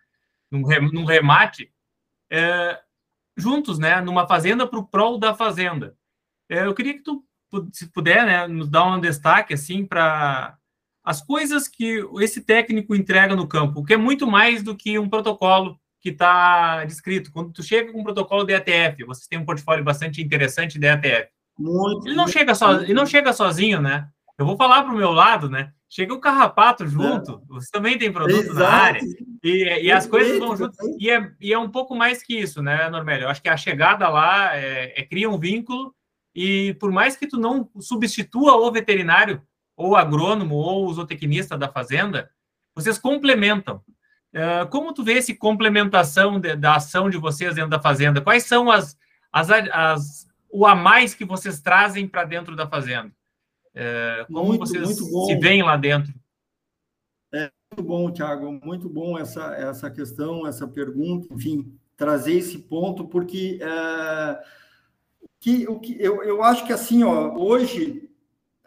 num, 0.51 1.05
remate, 1.05 1.71
é, 2.31 2.79
juntos, 3.35 3.79
né? 3.79 3.99
Numa 3.99 4.27
fazenda 4.27 4.67
para 4.67 4.79
o 4.79 4.87
prol 4.87 5.17
da 5.17 5.33
fazenda. 5.33 5.95
É, 6.49 6.65
eu 6.65 6.73
queria 6.73 6.93
que 6.93 7.01
tu, 7.01 7.25
se 7.73 7.91
puder, 7.91 8.25
né, 8.25 8.47
nos 8.47 8.69
dar 8.69 8.85
um 8.85 8.99
destaque, 9.01 9.53
assim, 9.53 9.85
para 9.85 10.57
as 11.07 11.21
coisas 11.21 11.69
que 11.69 12.05
esse 12.19 12.41
técnico 12.41 12.93
entrega 12.93 13.33
no 13.33 13.47
campo, 13.47 13.81
que 13.85 13.93
é 13.93 13.97
muito 13.97 14.27
mais 14.27 14.61
do 14.61 14.75
que 14.75 14.99
um 14.99 15.07
protocolo 15.07 15.79
que 16.01 16.09
está 16.09 16.83
descrito. 16.83 17.31
Quando 17.31 17.53
tu 17.53 17.63
chega 17.63 17.93
com 17.93 18.01
um 18.01 18.03
protocolo 18.03 18.43
de 18.43 18.53
ETF, 18.53 19.05
vocês 19.05 19.25
têm 19.25 19.39
um 19.39 19.45
portfólio 19.45 19.85
bastante 19.85 20.21
interessante 20.21 20.77
de 20.77 20.85
ETF. 20.85 21.29
Muito, 21.57 22.07
ele 22.07 22.13
não 22.13 22.25
muito, 22.25 22.37
chega 22.37 22.53
so, 22.53 22.81
ele 22.81 22.93
não 22.93 23.05
chega 23.05 23.31
sozinho, 23.31 23.81
né? 23.81 24.09
Eu 24.37 24.45
vou 24.45 24.57
falar 24.57 24.83
para 24.83 24.93
o 24.93 24.97
meu 24.97 25.11
lado, 25.11 25.49
né? 25.49 25.71
Chega 25.87 26.13
o 26.13 26.19
carrapato 26.19 26.85
junto, 26.85 27.41
é. 27.41 27.53
você 27.53 27.71
também 27.71 27.97
tem 27.97 28.11
produto 28.11 28.43
Exato. 28.43 28.59
na 28.59 28.67
área, 28.67 29.01
e, 29.41 29.85
e 29.85 29.89
as 29.89 30.05
coisas 30.05 30.37
vão 30.37 30.57
junto. 30.57 30.75
E 30.99 31.09
é, 31.09 31.31
e 31.39 31.53
é 31.53 31.57
um 31.57 31.69
pouco 31.69 31.95
mais 31.95 32.21
que 32.21 32.37
isso, 32.37 32.61
né, 32.61 32.89
Normelio? 32.89 33.23
Eu 33.23 33.29
acho 33.29 33.41
que 33.41 33.47
a 33.47 33.55
chegada 33.55 34.09
lá 34.09 34.57
é, 34.57 34.91
é, 34.93 35.03
cria 35.03 35.29
um 35.29 35.39
vínculo, 35.39 35.95
e 36.35 36.73
por 36.81 36.91
mais 36.91 37.15
que 37.15 37.27
tu 37.27 37.39
não 37.39 37.69
substitua 37.79 38.57
o 38.57 38.69
veterinário, 38.69 39.41
ou 39.77 39.95
agrônomo, 39.95 40.55
ou 40.55 40.91
zootecnista 40.91 41.55
da 41.55 41.71
fazenda, 41.71 42.31
vocês 42.75 42.97
complementam. 42.97 43.81
É, 44.33 44.65
como 44.65 44.91
tu 44.93 45.03
vê 45.03 45.19
essa 45.19 45.33
complementação 45.35 46.39
de, 46.39 46.55
da 46.55 46.75
ação 46.75 47.09
de 47.09 47.17
vocês 47.17 47.55
dentro 47.55 47.69
da 47.69 47.79
fazenda? 47.79 48.19
Quais 48.19 48.43
são 48.43 48.71
as, 48.71 48.97
as, 49.31 49.49
as 49.51 50.27
o 50.49 50.65
a 50.65 50.75
mais 50.75 51.13
que 51.13 51.23
vocês 51.23 51.61
trazem 51.61 52.07
para 52.07 52.23
dentro 52.23 52.55
da 52.55 52.67
fazenda? 52.67 53.11
É, 53.73 54.25
como 54.27 54.47
muito, 54.47 54.59
vocês 54.65 54.83
muito 54.83 55.25
se 55.25 55.35
veem 55.35 55.61
lá 55.61 55.77
dentro? 55.77 56.11
É 57.31 57.51
muito 57.71 57.87
bom, 57.87 58.11
Tiago, 58.11 58.51
muito 58.63 58.89
bom 58.89 59.17
essa, 59.17 59.53
essa 59.55 59.91
questão, 59.91 60.47
essa 60.47 60.67
pergunta, 60.67 61.31
enfim, 61.31 61.77
trazer 61.95 62.33
esse 62.33 62.57
ponto, 62.57 63.07
porque 63.07 63.59
é, 63.61 64.39
que, 65.39 65.67
o 65.67 65.79
que, 65.79 65.95
eu, 65.99 66.23
eu 66.23 66.43
acho 66.43 66.65
que 66.65 66.73
assim, 66.73 67.03
ó, 67.03 67.35
hoje 67.37 68.06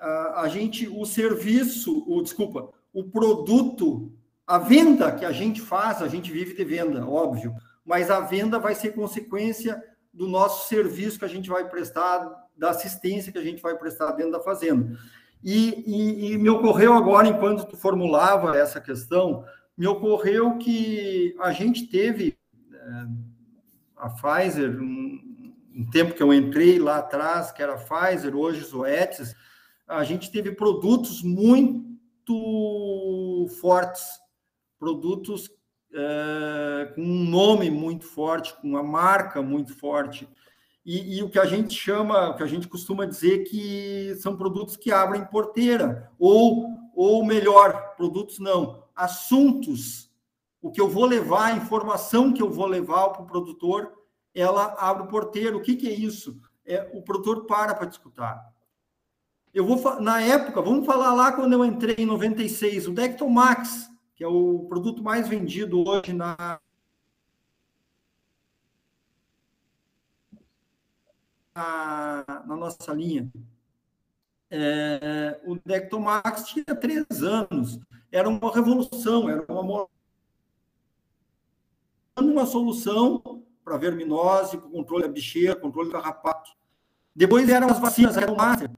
a, 0.00 0.48
gente, 0.48 0.88
o 0.88 1.04
serviço, 1.04 2.04
o 2.08 2.22
desculpa, 2.22 2.70
o 2.92 3.04
produto, 3.04 4.12
a 4.46 4.58
venda 4.58 5.12
que 5.12 5.24
a 5.24 5.32
gente 5.32 5.60
faz, 5.60 6.02
a 6.02 6.08
gente 6.08 6.32
vive 6.32 6.54
de 6.54 6.64
venda, 6.64 7.06
óbvio, 7.06 7.54
mas 7.84 8.10
a 8.10 8.20
venda 8.20 8.58
vai 8.58 8.74
ser 8.74 8.94
consequência 8.94 9.82
do 10.12 10.26
nosso 10.26 10.68
serviço 10.68 11.18
que 11.18 11.24
a 11.24 11.28
gente 11.28 11.48
vai 11.48 11.68
prestar, 11.68 12.48
da 12.56 12.70
assistência 12.70 13.30
que 13.30 13.38
a 13.38 13.44
gente 13.44 13.62
vai 13.62 13.76
prestar 13.76 14.12
dentro 14.12 14.32
da 14.32 14.40
fazenda. 14.40 14.98
E, 15.42 15.84
e, 15.86 16.32
e 16.32 16.38
me 16.38 16.48
ocorreu 16.48 16.94
agora, 16.94 17.28
enquanto 17.28 17.66
tu 17.66 17.76
formulava 17.76 18.56
essa 18.56 18.80
questão, 18.80 19.44
me 19.76 19.86
ocorreu 19.86 20.58
que 20.58 21.34
a 21.40 21.52
gente 21.52 21.86
teve, 21.86 22.36
é, 22.72 23.06
a 23.96 24.10
Pfizer, 24.10 24.80
um, 24.80 25.54
um 25.74 25.90
tempo 25.90 26.14
que 26.14 26.22
eu 26.22 26.32
entrei 26.34 26.78
lá 26.78 26.98
atrás, 26.98 27.52
que 27.52 27.62
era 27.62 27.76
Pfizer, 27.78 28.34
hoje 28.34 28.64
Zoetis, 28.64 29.34
a 29.90 30.04
gente 30.04 30.30
teve 30.30 30.52
produtos 30.52 31.20
muito 31.22 31.90
fortes, 33.60 34.20
produtos 34.78 35.50
é, 35.92 36.92
com 36.94 37.02
um 37.02 37.24
nome 37.24 37.68
muito 37.70 38.04
forte, 38.06 38.54
com 38.60 38.68
uma 38.68 38.84
marca 38.84 39.42
muito 39.42 39.74
forte. 39.76 40.28
E, 40.86 41.18
e, 41.18 41.22
o 41.22 41.28
que 41.28 41.38
a 41.38 41.44
gente 41.44 41.74
chama, 41.74 42.30
o 42.30 42.36
que 42.36 42.42
a 42.42 42.46
gente 42.46 42.68
costuma 42.68 43.04
dizer 43.04 43.44
que 43.44 44.14
são 44.20 44.36
produtos 44.36 44.76
que 44.76 44.92
abrem 44.92 45.24
porteira, 45.24 46.10
ou, 46.18 46.68
ou 46.94 47.24
melhor, 47.24 47.94
produtos 47.96 48.38
não, 48.38 48.84
assuntos. 48.94 50.08
O 50.62 50.70
que 50.70 50.80
eu 50.80 50.88
vou 50.88 51.04
levar, 51.04 51.46
a 51.46 51.56
informação 51.56 52.32
que 52.32 52.40
eu 52.40 52.48
vou 52.50 52.66
levar 52.66 53.08
para 53.10 53.22
o 53.22 53.26
produtor, 53.26 53.92
ela 54.32 54.76
abre 54.78 55.08
porteira. 55.08 55.56
O 55.56 55.60
que, 55.60 55.74
que 55.74 55.88
é 55.88 55.92
isso? 55.92 56.40
É, 56.64 56.88
o 56.94 57.02
produtor 57.02 57.44
para 57.46 57.74
para 57.74 57.88
escutar. 57.88 58.50
Eu 59.52 59.66
vou 59.66 60.00
na 60.00 60.22
época, 60.22 60.62
vamos 60.62 60.86
falar 60.86 61.12
lá 61.12 61.32
quando 61.32 61.52
eu 61.52 61.64
entrei 61.64 61.96
em 61.98 62.06
96, 62.06 62.86
o 62.86 62.92
Dectomax, 62.92 63.90
que 64.14 64.22
é 64.22 64.28
o 64.28 64.66
produto 64.68 65.02
mais 65.02 65.28
vendido 65.28 65.86
hoje 65.86 66.12
na 66.12 66.60
na, 71.54 72.24
na 72.46 72.56
nossa 72.56 72.92
linha. 72.92 73.30
É, 74.50 75.40
o 75.44 75.56
Dectomax 75.64 76.44
tinha 76.44 76.64
três 76.64 77.22
anos, 77.22 77.78
era 78.10 78.28
uma 78.28 78.52
revolução, 78.52 79.28
era 79.28 79.44
uma, 79.48 79.86
uma 82.16 82.46
solução 82.46 83.42
para 83.64 83.76
verminose, 83.76 84.56
para 84.56 84.68
controle 84.68 85.04
da 85.04 85.08
bicheira, 85.08 85.54
controle 85.54 85.88
do 85.88 85.92
carrapato. 85.92 86.50
Depois 87.14 87.48
eram 87.48 87.68
as 87.68 87.78
vacinas, 87.78 88.16
era 88.16 88.32
o 88.32 88.36
Master, 88.36 88.70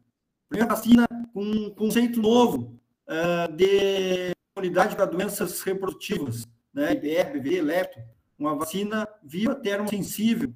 primeira 0.52 0.75
vacina 0.75 1.09
com 1.32 1.42
um 1.42 1.71
conceito 1.71 2.21
novo 2.21 2.78
uh, 3.09 3.50
de 3.56 4.32
unidade 4.54 4.94
para 4.94 5.06
doenças 5.06 5.62
reprodutivas, 5.62 6.47
né? 6.75 6.92
IBR, 6.92 7.40
BV, 7.40 7.62
lepto, 7.62 7.99
uma 8.38 8.54
vacina 8.54 9.09
viva 9.25 9.54
termosensível, 9.54 10.52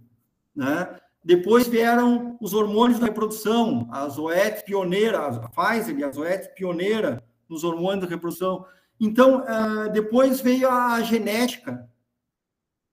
né? 0.54 1.00
Depois 1.24 1.66
vieram 1.66 2.36
os 2.42 2.52
hormônios 2.52 3.00
da 3.00 3.06
reprodução, 3.06 3.88
a 3.90 4.06
Zoet 4.08 4.64
pioneira, 4.66 5.18
a 5.18 5.48
Pfizer 5.48 5.98
e 5.98 6.04
a 6.04 6.12
Zoet 6.12 6.54
pioneira 6.54 7.24
nos 7.48 7.64
hormônios 7.64 8.04
da 8.04 8.10
reprodução. 8.10 8.66
Então, 9.00 9.44
uh, 9.44 9.90
depois 9.90 10.42
veio 10.42 10.70
a 10.70 11.00
genética, 11.00 11.88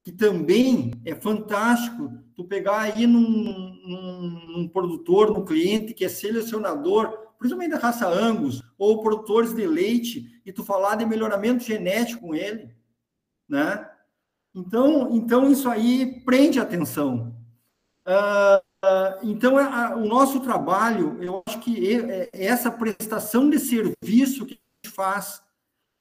que 0.03 0.11
também 0.11 0.91
é 1.05 1.15
fantástico 1.15 2.11
tu 2.35 2.43
pegar 2.43 2.81
aí 2.81 3.07
num, 3.07 3.21
num, 3.21 4.57
num 4.57 4.67
produtor, 4.67 5.31
num 5.31 5.45
cliente 5.45 5.93
que 5.93 6.03
é 6.03 6.09
selecionador, 6.09 7.31
principalmente 7.39 7.71
da 7.71 7.77
raça 7.77 8.07
Angus, 8.07 8.61
ou 8.77 9.01
produtores 9.01 9.53
de 9.53 9.65
leite, 9.65 10.41
e 10.45 10.51
tu 10.51 10.63
falar 10.63 10.95
de 10.95 11.05
melhoramento 11.05 11.63
genético 11.63 12.27
com 12.27 12.35
ele, 12.35 12.69
né? 13.47 13.89
Então, 14.53 15.09
então 15.11 15.49
isso 15.49 15.69
aí 15.69 16.21
prende 16.25 16.59
atenção. 16.59 17.35
Uh, 18.05 18.57
uh, 18.85 19.19
então, 19.23 19.57
a, 19.57 19.95
o 19.95 20.05
nosso 20.05 20.41
trabalho, 20.41 21.17
eu 21.23 21.41
acho 21.47 21.59
que 21.59 21.95
é, 21.95 22.29
é 22.33 22.45
essa 22.45 22.69
prestação 22.69 23.49
de 23.49 23.57
serviço 23.57 24.45
que 24.45 24.53
a 24.53 24.87
gente 24.87 24.95
faz 24.95 25.41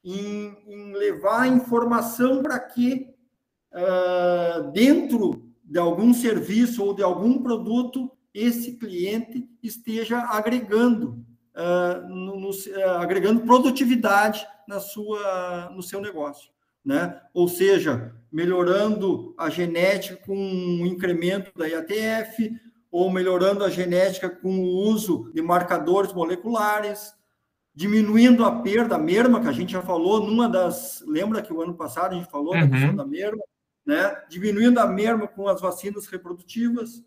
em, 0.04 0.56
em 0.66 0.92
levar 0.92 1.46
informação 1.46 2.42
para 2.42 2.58
que, 2.58 3.11
dentro 4.72 5.50
de 5.64 5.78
algum 5.78 6.12
serviço 6.12 6.84
ou 6.84 6.94
de 6.94 7.02
algum 7.02 7.42
produto, 7.42 8.10
esse 8.34 8.72
cliente 8.78 9.48
esteja 9.62 10.18
agregando, 10.18 11.24
no, 12.08 12.38
no, 12.38 12.50
agregando 12.98 13.42
produtividade 13.42 14.46
na 14.68 14.80
sua, 14.80 15.70
no 15.74 15.82
seu 15.82 16.00
negócio 16.00 16.52
né? 16.84 17.20
Ou 17.32 17.48
seja, 17.48 18.12
melhorando 18.30 19.34
a 19.38 19.48
genética 19.48 20.16
com 20.26 20.36
um 20.36 20.86
incremento 20.86 21.52
da 21.56 21.66
IATF, 21.68 22.52
ou 22.90 23.10
melhorando 23.10 23.64
a 23.64 23.70
genética 23.70 24.28
com 24.28 24.58
o 24.58 24.88
uso 24.88 25.30
de 25.32 25.40
marcadores 25.40 26.12
moleculares, 26.12 27.14
diminuindo 27.74 28.44
a 28.44 28.60
perda, 28.60 28.96
a 28.96 28.98
merma, 28.98 29.40
que 29.40 29.48
a 29.48 29.52
gente 29.52 29.72
já 29.72 29.80
falou 29.80 30.26
numa 30.26 30.48
das. 30.48 31.02
Lembra 31.06 31.40
que 31.40 31.52
o 31.52 31.62
ano 31.62 31.74
passado 31.74 32.12
a 32.12 32.18
gente 32.18 32.30
falou 32.30 32.54
uhum. 32.54 32.94
da 32.94 33.06
merma, 33.06 33.42
né? 33.84 34.22
Diminuindo 34.28 34.78
a 34.78 34.86
merma 34.86 35.26
com 35.26 35.48
as 35.48 35.60
vacinas 35.60 36.06
reprodutivas, 36.06 37.04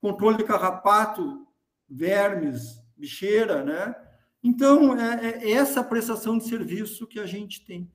controle 0.00 0.36
de 0.36 0.44
carrapato, 0.44 1.46
vermes, 1.88 2.80
bicheira, 2.96 3.64
né? 3.64 3.94
Então, 4.42 4.96
é, 4.98 5.42
é 5.42 5.52
essa 5.52 5.82
prestação 5.82 6.38
de 6.38 6.48
serviço 6.48 7.06
que 7.06 7.18
a 7.18 7.26
gente 7.26 7.64
tem 7.64 7.90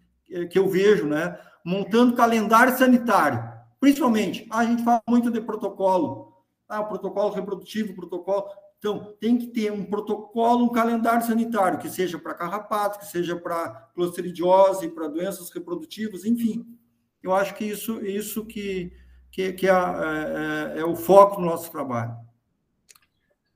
que 0.49 0.57
eu 0.57 0.67
vejo, 0.67 1.05
né? 1.05 1.37
Montando 1.63 2.15
calendário 2.15 2.77
sanitário. 2.77 3.51
Principalmente, 3.79 4.47
a 4.49 4.65
gente 4.65 4.83
fala 4.83 5.01
muito 5.07 5.29
de 5.29 5.41
protocolo. 5.41 6.33
Ah, 6.67 6.83
protocolo 6.83 7.33
reprodutivo, 7.33 7.93
protocolo. 7.93 8.45
Então, 8.77 9.15
tem 9.19 9.37
que 9.37 9.47
ter 9.47 9.71
um 9.71 9.85
protocolo, 9.85 10.65
um 10.65 10.69
calendário 10.69 11.25
sanitário, 11.25 11.79
que 11.79 11.89
seja 11.89 12.17
para 12.17 12.33
carrapato, 12.33 12.99
que 12.99 13.05
seja 13.05 13.35
para 13.35 13.69
clostridiose, 13.93 14.89
para 14.89 15.07
doenças 15.07 15.49
reprodutivas, 15.51 16.25
enfim. 16.25 16.65
Eu 17.23 17.33
acho 17.33 17.55
que 17.55 17.63
isso, 17.63 18.05
isso 18.05 18.45
que, 18.45 18.91
que, 19.31 19.53
que 19.53 19.67
é, 19.67 19.71
é, 19.71 20.79
é 20.81 20.85
o 20.85 20.95
foco 20.95 21.37
do 21.37 21.45
nosso 21.45 21.71
trabalho. 21.71 22.13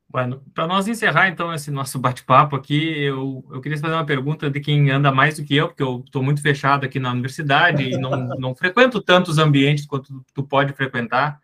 Bueno, 0.09 0.41
para 0.53 0.65
nós 0.65 0.87
encerrar, 0.87 1.27
então, 1.27 1.53
esse 1.53 1.69
nosso 1.69 1.99
bate-papo 1.99 2.55
aqui, 2.55 2.97
eu, 3.03 3.45
eu 3.51 3.59
queria 3.59 3.77
fazer 3.77 3.93
uma 3.93 4.05
pergunta 4.05 4.49
de 4.49 4.61
quem 4.61 4.89
anda 4.89 5.11
mais 5.11 5.37
do 5.37 5.43
que 5.43 5.53
eu, 5.53 5.67
porque 5.67 5.83
eu 5.83 6.01
estou 6.05 6.23
muito 6.23 6.41
fechado 6.41 6.85
aqui 6.85 6.97
na 6.97 7.11
universidade 7.11 7.83
e 7.83 7.97
não, 7.97 8.11
não 8.39 8.55
frequento 8.55 9.01
tantos 9.01 9.37
ambientes 9.37 9.85
quanto 9.85 10.23
tu 10.33 10.43
pode 10.43 10.71
frequentar. 10.73 11.41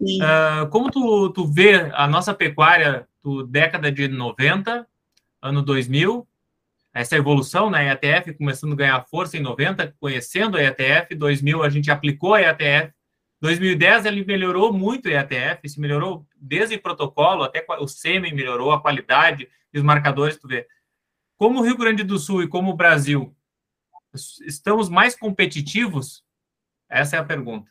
Uh, 0.00 0.66
como 0.70 0.90
tu, 0.90 1.30
tu 1.30 1.46
vê 1.46 1.90
a 1.94 2.08
nossa 2.08 2.32
pecuária 2.32 3.06
do 3.22 3.42
década 3.46 3.92
de 3.92 4.08
90, 4.08 4.86
ano 5.42 5.62
2000, 5.62 6.26
essa 6.96 7.14
evolução, 7.14 7.68
né, 7.68 7.78
a 7.78 7.82
EATF 8.02 8.32
começando 8.32 8.72
a 8.72 8.76
ganhar 8.76 9.06
força 9.06 9.36
em 9.36 9.40
90, 9.40 9.94
conhecendo 10.00 10.56
a 10.56 10.62
EATF, 10.62 11.14
2000 11.14 11.62
a 11.62 11.68
gente 11.68 11.90
aplicou 11.90 12.32
a 12.32 12.40
EATF, 12.40 12.90
2010 13.42 14.06
ele 14.06 14.24
melhorou 14.24 14.72
muito 14.72 15.04
o 15.04 15.10
EATF, 15.10 15.68
se 15.68 15.78
melhorou 15.78 16.26
desde 16.34 16.76
o 16.76 16.80
protocolo, 16.80 17.42
até 17.42 17.62
o 17.78 17.86
SEMI 17.86 18.32
melhorou, 18.32 18.72
a 18.72 18.80
qualidade 18.80 19.46
e 19.74 19.78
os 19.78 19.84
marcadores, 19.84 20.38
tu 20.38 20.48
vê. 20.48 20.66
Como 21.36 21.60
o 21.60 21.62
Rio 21.62 21.76
Grande 21.76 22.02
do 22.02 22.18
Sul 22.18 22.42
e 22.42 22.48
como 22.48 22.70
o 22.70 22.76
Brasil, 22.76 23.36
estamos 24.46 24.88
mais 24.88 25.14
competitivos? 25.14 26.24
Essa 26.88 27.16
é 27.16 27.18
a 27.18 27.24
pergunta. 27.24 27.70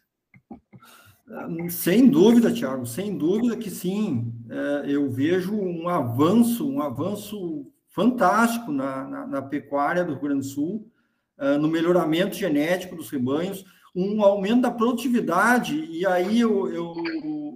Sem 1.69 2.07
dúvida, 2.07 2.53
Tiago, 2.53 2.85
sem 2.85 3.17
dúvida 3.17 3.57
que 3.57 3.71
sim. 3.71 4.31
É, 4.47 4.91
eu 4.91 5.09
vejo 5.09 5.55
um 5.55 5.89
avanço, 5.89 6.69
um 6.69 6.79
avanço 6.79 7.71
fantástico 7.95 8.71
na, 8.71 9.05
na, 9.05 9.25
na 9.25 9.41
pecuária 9.41 10.03
do 10.03 10.11
Rio 10.11 10.21
Grande 10.21 10.41
do 10.41 10.45
Sul, 10.45 10.91
é, 11.37 11.57
no 11.57 11.69
melhoramento 11.69 12.35
genético 12.35 12.95
dos 12.95 13.09
rebanhos 13.09 13.65
um 13.95 14.21
aumento 14.21 14.61
da 14.63 14.71
produtividade, 14.71 15.85
e 15.85 16.05
aí 16.05 16.41
eu, 16.41 16.69
eu, 16.69 16.93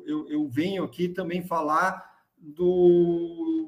eu, 0.07 0.29
eu 0.29 0.47
venho 0.47 0.85
aqui 0.85 1.09
também 1.09 1.43
falar 1.43 2.01
do, 2.37 3.59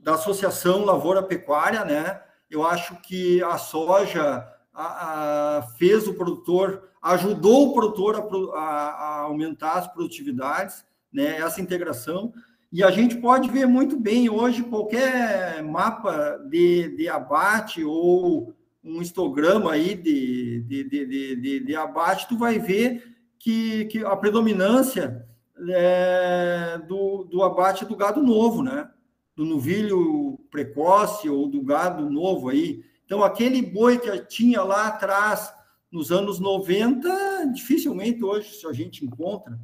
da 0.00 0.14
Associação 0.14 0.86
Lavoura 0.86 1.22
Pecuária, 1.22 1.84
né? 1.84 2.22
Eu 2.50 2.66
acho 2.66 2.96
que 3.02 3.42
a 3.42 3.58
soja 3.58 4.48
a, 4.72 5.58
a, 5.58 5.62
fez 5.76 6.08
o 6.08 6.14
produtor, 6.14 6.88
ajudou 7.02 7.68
o 7.68 7.74
produtor 7.74 8.16
a, 8.54 8.60
a, 8.60 9.18
aumentar 9.24 9.74
as 9.74 9.86
produtividades, 9.86 10.86
né? 11.12 11.36
Essa 11.38 11.60
integração. 11.60 12.32
E 12.74 12.82
a 12.82 12.90
gente 12.90 13.18
pode 13.18 13.48
ver 13.48 13.66
muito 13.66 13.96
bem 13.96 14.28
hoje 14.28 14.64
qualquer 14.64 15.62
mapa 15.62 16.44
de, 16.50 16.88
de 16.96 17.08
abate 17.08 17.84
ou 17.84 18.52
um 18.82 19.00
histograma 19.00 19.70
aí 19.70 19.94
de, 19.94 20.60
de, 20.62 20.82
de, 20.82 21.36
de, 21.36 21.60
de 21.60 21.76
abate, 21.76 22.26
tu 22.26 22.36
vai 22.36 22.58
ver 22.58 23.14
que, 23.38 23.84
que 23.84 24.04
a 24.04 24.16
predominância 24.16 25.24
é 25.68 26.82
do, 26.88 27.22
do 27.22 27.44
abate 27.44 27.84
do 27.84 27.94
gado 27.94 28.20
novo, 28.20 28.60
né? 28.60 28.90
Do 29.36 29.44
novilho 29.44 30.40
precoce 30.50 31.30
ou 31.30 31.46
do 31.46 31.62
gado 31.62 32.10
novo 32.10 32.48
aí. 32.48 32.82
Então, 33.04 33.22
aquele 33.22 33.62
boi 33.62 34.00
que 34.00 34.18
tinha 34.26 34.64
lá 34.64 34.88
atrás, 34.88 35.48
nos 35.92 36.10
anos 36.10 36.40
90, 36.40 37.52
dificilmente 37.54 38.24
hoje 38.24 38.66
a 38.66 38.72
gente 38.72 39.04
encontra. 39.04 39.60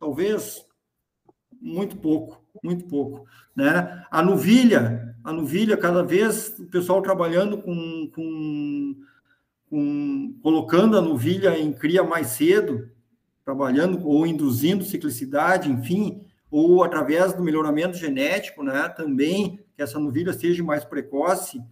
Talvez 0.00 0.66
muito 1.60 1.96
pouco, 1.96 2.42
muito 2.62 2.84
pouco. 2.86 3.26
Né? 3.54 4.04
A 4.10 4.22
novilha, 4.22 5.14
a 5.24 5.32
novilha, 5.32 5.76
cada 5.76 6.02
vez 6.02 6.58
o 6.58 6.66
pessoal 6.66 7.02
trabalhando 7.02 7.58
com, 7.58 8.10
com, 8.14 8.96
com 9.68 10.38
colocando 10.42 10.96
a 10.96 11.02
novilha 11.02 11.58
em 11.58 11.72
cria 11.72 12.02
mais 12.02 12.28
cedo, 12.28 12.90
trabalhando 13.44 14.06
ou 14.06 14.26
induzindo 14.26 14.84
ciclicidade, 14.84 15.70
enfim, 15.70 16.24
ou 16.50 16.82
através 16.82 17.34
do 17.34 17.42
melhoramento 17.42 17.96
genético, 17.96 18.62
né, 18.62 18.88
também 18.88 19.64
que 19.74 19.82
essa 19.82 19.98
novilha 19.98 20.32
seja 20.32 20.62
mais 20.62 20.84
precoce, 20.84 21.62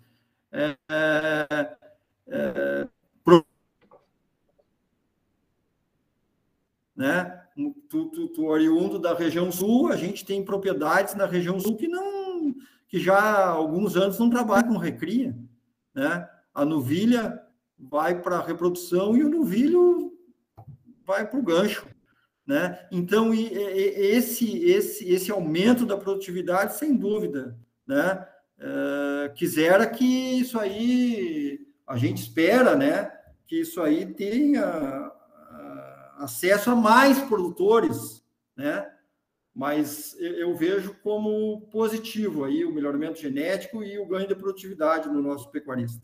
é, 0.52 0.76
é, 2.28 2.88
pro, 3.24 3.44
né, 6.94 7.45
tu, 7.88 8.06
tu, 8.06 8.28
tu, 8.28 8.44
oriundo 8.44 8.98
da 8.98 9.14
região 9.14 9.50
sul, 9.50 9.88
a 9.88 9.96
gente 9.96 10.24
tem 10.24 10.44
propriedades 10.44 11.14
na 11.14 11.26
região 11.26 11.58
sul 11.58 11.76
que 11.76 11.88
não, 11.88 12.54
que 12.86 12.98
já 12.98 13.18
há 13.18 13.48
alguns 13.48 13.96
anos 13.96 14.18
não 14.18 14.28
trabalham 14.28 14.68
com 14.68 14.78
recria, 14.78 15.36
né, 15.94 16.28
a 16.54 16.64
novilha 16.64 17.42
vai 17.78 18.20
para 18.20 18.36
a 18.36 18.44
reprodução 18.44 19.16
e 19.16 19.24
o 19.24 19.30
novilho 19.30 20.12
vai 21.04 21.26
para 21.26 21.38
o 21.38 21.42
gancho. 21.42 21.86
Né? 22.46 22.78
Então, 22.92 23.34
esse, 23.34 24.58
esse, 24.64 25.10
esse 25.10 25.32
aumento 25.32 25.84
da 25.84 25.96
produtividade, 25.96 26.76
sem 26.76 26.96
dúvida, 26.96 27.58
né? 27.84 28.24
É, 28.58 29.28
quisera 29.34 29.84
que 29.86 30.04
isso 30.40 30.58
aí, 30.58 31.58
a 31.86 31.96
gente 31.96 32.22
espera, 32.22 32.76
né? 32.76 33.10
Que 33.48 33.60
isso 33.60 33.82
aí 33.82 34.06
tenha 34.06 35.12
acesso 36.16 36.70
a 36.70 36.76
mais 36.76 37.18
produtores, 37.20 38.22
né? 38.56 38.90
Mas 39.54 40.14
eu 40.20 40.54
vejo 40.54 40.94
como 41.02 41.62
positivo 41.70 42.44
aí 42.44 42.64
o 42.64 42.72
melhoramento 42.72 43.18
genético 43.18 43.82
e 43.82 43.98
o 43.98 44.06
ganho 44.06 44.28
de 44.28 44.34
produtividade 44.34 45.08
no 45.08 45.22
nosso 45.22 45.50
pecuarista. 45.50 46.02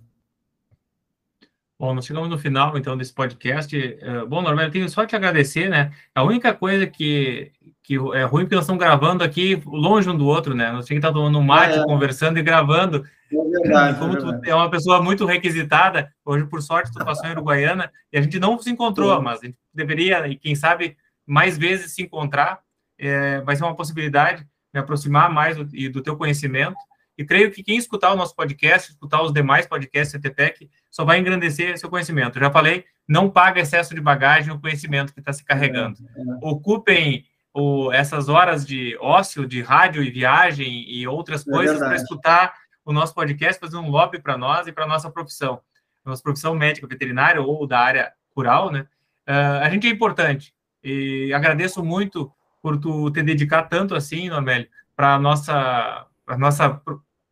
Bom, 1.83 1.93
nós 1.95 2.07
chegamos 2.07 2.29
no 2.29 2.39
final, 2.39 2.79
então, 2.79 2.97
desse 2.97 3.13
podcast. 3.13 3.77
Uh, 3.77 4.25
bom, 4.25 4.41
Norberto, 4.41 4.71
tenho 4.71 4.89
só 4.89 5.05
te 5.05 5.17
agradecer, 5.17 5.69
né? 5.69 5.91
A 6.15 6.23
única 6.23 6.55
coisa 6.55 6.87
que, 6.87 7.51
que 7.83 7.97
é 8.15 8.23
ruim 8.23 8.47
que 8.47 8.55
nós 8.55 8.63
estamos 8.63 8.79
gravando 8.79 9.25
aqui 9.25 9.61
longe 9.67 10.09
um 10.09 10.17
do 10.17 10.25
outro, 10.25 10.55
né? 10.55 10.71
Nós 10.71 10.87
tínhamos 10.87 10.89
que 10.89 10.95
estar 11.09 11.13
tomando 11.13 11.43
mate, 11.43 11.81
é. 11.81 11.83
conversando 11.83 12.39
e 12.39 12.43
gravando. 12.45 13.05
É 13.33 13.37
verdade. 13.37 13.99
Como 13.99 14.13
é, 14.13 14.15
verdade. 14.15 14.43
tu 14.43 14.49
é 14.49 14.55
uma 14.55 14.71
pessoa 14.71 15.03
muito 15.03 15.27
requisitada, 15.27 16.09
hoje, 16.25 16.47
por 16.47 16.63
sorte, 16.63 16.93
tu 16.93 17.05
passou 17.05 17.27
em 17.27 17.33
Uruguaiana 17.33 17.91
e 18.13 18.17
a 18.17 18.23
gente 18.23 18.39
não 18.39 18.57
se 18.61 18.71
encontrou, 18.71 19.21
mas 19.21 19.41
a 19.41 19.47
gente 19.47 19.59
deveria, 19.75 20.29
e 20.29 20.37
quem 20.37 20.55
sabe, 20.55 20.97
mais 21.27 21.59
vezes 21.59 21.93
se 21.93 22.01
encontrar. 22.01 22.61
É, 22.97 23.41
vai 23.41 23.57
ser 23.57 23.65
uma 23.65 23.75
possibilidade 23.75 24.47
me 24.73 24.79
aproximar 24.79 25.29
mais 25.33 25.57
do, 25.57 25.69
e 25.77 25.89
do 25.89 26.01
teu 26.01 26.17
conhecimento. 26.17 26.77
E 27.19 27.25
creio 27.25 27.51
que 27.51 27.65
quem 27.65 27.77
escutar 27.77 28.13
o 28.13 28.17
nosso 28.17 28.37
podcast, 28.37 28.93
escutar 28.93 29.21
os 29.21 29.33
demais 29.33 29.67
podcasts 29.67 30.13
CTPEC, 30.13 30.71
só 30.93 31.07
vai 31.07 31.19
engrandecer 31.19 31.77
seu 31.79 31.89
conhecimento. 31.89 32.37
Eu 32.37 32.43
já 32.45 32.51
falei, 32.51 32.85
não 33.09 33.31
paga 33.31 33.61
excesso 33.61 33.95
de 33.95 34.01
bagagem 34.01 34.53
o 34.53 34.61
conhecimento 34.61 35.15
que 35.15 35.21
está 35.21 35.33
se 35.33 35.43
carregando. 35.43 35.97
É, 36.15 36.21
é. 36.21 36.25
Ocupem 36.43 37.25
o, 37.55 37.91
essas 37.91 38.29
horas 38.29 38.67
de 38.67 38.97
ócio, 39.01 39.47
de 39.47 39.63
rádio 39.63 40.03
e 40.03 40.11
viagem 40.11 40.85
e 40.89 41.09
outras 41.09 41.49
é 41.49 41.51
coisas 41.51 41.79
para 41.79 41.97
escutar 41.97 42.55
o 42.85 42.93
nosso 42.93 43.15
podcast, 43.15 43.59
fazer 43.59 43.79
um 43.79 43.89
lobby 43.89 44.21
para 44.21 44.37
nós 44.37 44.67
e 44.67 44.73
para 44.73 44.87
nossa 44.87 45.11
profissão. 45.11 45.61
Nossa 46.05 46.23
profissão 46.23 46.55
médica 46.55 46.87
veterinária 46.87 47.41
ou 47.41 47.67
da 47.67 47.79
área 47.79 48.13
rural, 48.37 48.71
né? 48.71 48.87
Uh, 49.27 49.63
a 49.63 49.71
gente 49.71 49.87
é 49.87 49.91
importante 49.91 50.53
e 50.83 51.33
agradeço 51.33 51.83
muito 51.83 52.31
por 52.61 52.77
tu 52.77 53.11
ter 53.13 53.23
dedicado 53.23 53.69
tanto 53.69 53.95
assim, 53.95 54.29
Normélio, 54.29 54.69
para 54.97 55.19
nossa 55.19 56.07
a 56.27 56.37
nossa 56.37 56.81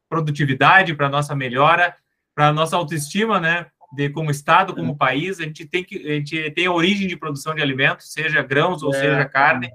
produtividade, 0.09 0.95
para 0.95 1.07
a 1.07 1.11
nossa 1.11 1.35
melhora, 1.35 1.95
para 2.35 2.49
a 2.49 2.53
nossa 2.53 2.77
autoestima, 2.77 3.41
né? 3.41 3.67
De 3.93 4.09
como 4.09 4.31
estado, 4.31 4.75
como 4.75 4.93
é. 4.93 4.97
país, 4.97 5.41
a 5.41 5.45
gente 5.45 5.67
tem 5.67 5.83
que 5.83 5.97
a 5.97 6.15
gente 6.15 6.51
tem 6.53 6.67
a 6.67 6.73
origem 6.73 7.09
de 7.09 7.17
produção 7.17 7.55
de 7.55 7.61
alimentos, 7.61 8.13
seja 8.13 8.43
grãos 8.43 8.83
ou 8.83 8.95
é. 8.95 9.01
seja 9.01 9.25
carne. 9.25 9.71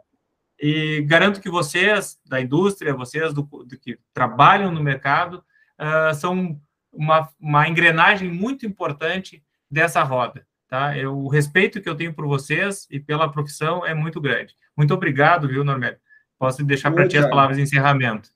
E 0.60 1.02
garanto 1.02 1.42
que 1.42 1.50
vocês 1.50 2.18
da 2.26 2.40
indústria, 2.40 2.94
vocês 2.94 3.34
do, 3.34 3.42
do 3.42 3.78
que 3.78 4.00
trabalham 4.14 4.72
no 4.72 4.82
mercado, 4.82 5.44
uh, 5.80 6.16
são 6.16 6.60
uma, 6.92 7.30
uma 7.40 7.68
engrenagem 7.68 8.32
muito 8.32 8.66
importante 8.66 9.44
dessa 9.70 10.02
roda. 10.02 10.48
Tá? 10.68 10.98
Eu, 10.98 11.18
o 11.18 11.28
respeito 11.28 11.82
que 11.82 11.90
eu 11.90 11.96
tenho 11.96 12.14
por 12.14 12.26
vocês 12.26 12.88
e 12.90 13.00
pela 13.00 13.32
profissão 13.32 13.86
é 13.86 13.94
muito 13.94 14.20
grande. 14.20 14.56
Muito 14.76 14.94
obrigado, 14.94 15.48
viu, 15.48 15.64
Normério? 15.64 16.00
Posso 16.40 16.64
deixar 16.64 16.92
para 16.92 17.08
ti 17.08 17.18
as 17.18 17.30
palavras 17.30 17.58
de 17.58 17.64
encerramento. 17.64 18.30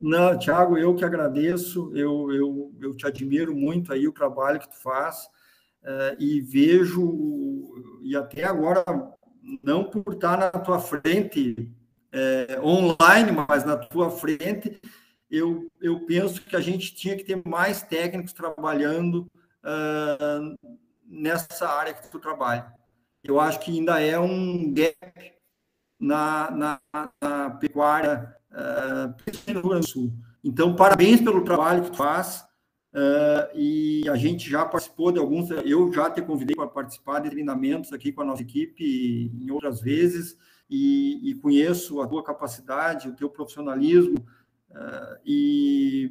Não, 0.00 0.38
Tiago, 0.38 0.78
eu 0.78 0.94
que 0.94 1.04
agradeço, 1.04 1.92
eu, 1.94 2.32
eu, 2.32 2.74
eu 2.80 2.96
te 2.96 3.06
admiro 3.06 3.54
muito 3.54 3.92
aí 3.92 4.08
o 4.08 4.12
trabalho 4.12 4.58
que 4.58 4.70
tu 4.70 4.80
faz 4.80 5.26
uh, 5.82 6.16
e 6.18 6.40
vejo, 6.40 8.00
e 8.00 8.16
até 8.16 8.44
agora, 8.44 8.82
não 9.62 9.84
por 9.84 10.14
estar 10.14 10.38
na 10.38 10.50
tua 10.50 10.78
frente 10.78 11.70
é, 12.12 12.58
online, 12.62 13.32
mas 13.32 13.64
na 13.64 13.76
tua 13.76 14.10
frente, 14.10 14.80
eu, 15.30 15.70
eu 15.80 16.00
penso 16.06 16.42
que 16.42 16.56
a 16.56 16.60
gente 16.60 16.94
tinha 16.94 17.16
que 17.16 17.24
ter 17.24 17.40
mais 17.46 17.82
técnicos 17.82 18.32
trabalhando 18.32 19.30
uh, 19.62 20.58
nessa 21.04 21.68
área 21.68 21.94
que 21.94 22.10
tu 22.10 22.18
trabalha. 22.18 22.72
Eu 23.22 23.38
acho 23.38 23.60
que 23.60 23.70
ainda 23.70 24.00
é 24.00 24.18
um 24.18 24.72
gap 24.72 24.96
na, 25.98 26.50
na, 26.50 26.80
na 27.20 27.50
pecuária 27.50 28.39
no 28.50 29.52
Rio 29.52 29.62
Grande 29.62 29.86
do 29.86 29.88
Sul. 29.88 30.12
Então, 30.42 30.74
parabéns 30.74 31.20
pelo 31.20 31.44
trabalho 31.44 31.84
que 31.84 31.90
tu 31.90 31.96
faz. 31.96 32.44
Uh, 32.92 33.46
e 33.54 34.08
a 34.08 34.16
gente 34.16 34.50
já 34.50 34.64
participou 34.64 35.12
de 35.12 35.20
alguns, 35.20 35.48
eu 35.64 35.92
já 35.92 36.10
te 36.10 36.20
convidei 36.20 36.56
para 36.56 36.66
participar 36.66 37.20
de 37.20 37.30
treinamentos 37.30 37.92
aqui 37.92 38.10
com 38.10 38.22
a 38.22 38.24
nossa 38.24 38.42
equipe 38.42 39.30
em 39.32 39.48
outras 39.52 39.80
vezes, 39.80 40.36
e, 40.68 41.30
e 41.30 41.34
conheço 41.36 42.00
a 42.00 42.08
tua 42.08 42.24
capacidade, 42.24 43.08
o 43.08 43.14
teu 43.14 43.30
profissionalismo, 43.30 44.18
uh, 44.70 45.16
e 45.24 46.10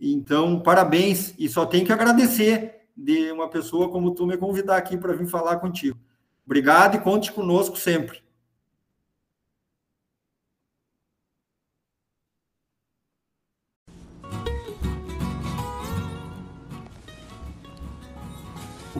então, 0.00 0.60
parabéns, 0.60 1.34
e 1.38 1.48
só 1.48 1.64
tenho 1.64 1.86
que 1.86 1.92
agradecer 1.92 2.86
de 2.96 3.32
uma 3.32 3.48
pessoa 3.48 3.90
como 3.90 4.14
tu 4.14 4.26
me 4.26 4.36
convidar 4.36 4.76
aqui 4.76 4.96
para 4.96 5.14
vir 5.14 5.26
falar 5.26 5.56
contigo. 5.56 5.98
Obrigado 6.44 6.96
e 6.96 7.00
conte 7.00 7.32
conosco 7.32 7.76
sempre. 7.76 8.22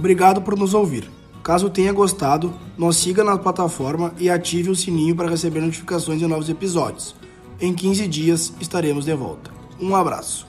Obrigado 0.06 0.40
por 0.40 0.56
nos 0.56 0.72
ouvir. 0.72 1.10
Caso 1.42 1.68
tenha 1.68 1.92
gostado, 1.92 2.54
nos 2.78 2.96
siga 2.96 3.24
na 3.24 3.36
plataforma 3.36 4.14
e 4.20 4.30
ative 4.30 4.70
o 4.70 4.76
sininho 4.76 5.16
para 5.16 5.28
receber 5.28 5.60
notificações 5.60 6.20
de 6.20 6.28
novos 6.28 6.48
episódios. 6.48 7.16
Em 7.60 7.74
15 7.74 8.06
dias 8.06 8.52
estaremos 8.60 9.04
de 9.04 9.14
volta. 9.14 9.50
Um 9.80 9.96
abraço. 9.96 10.46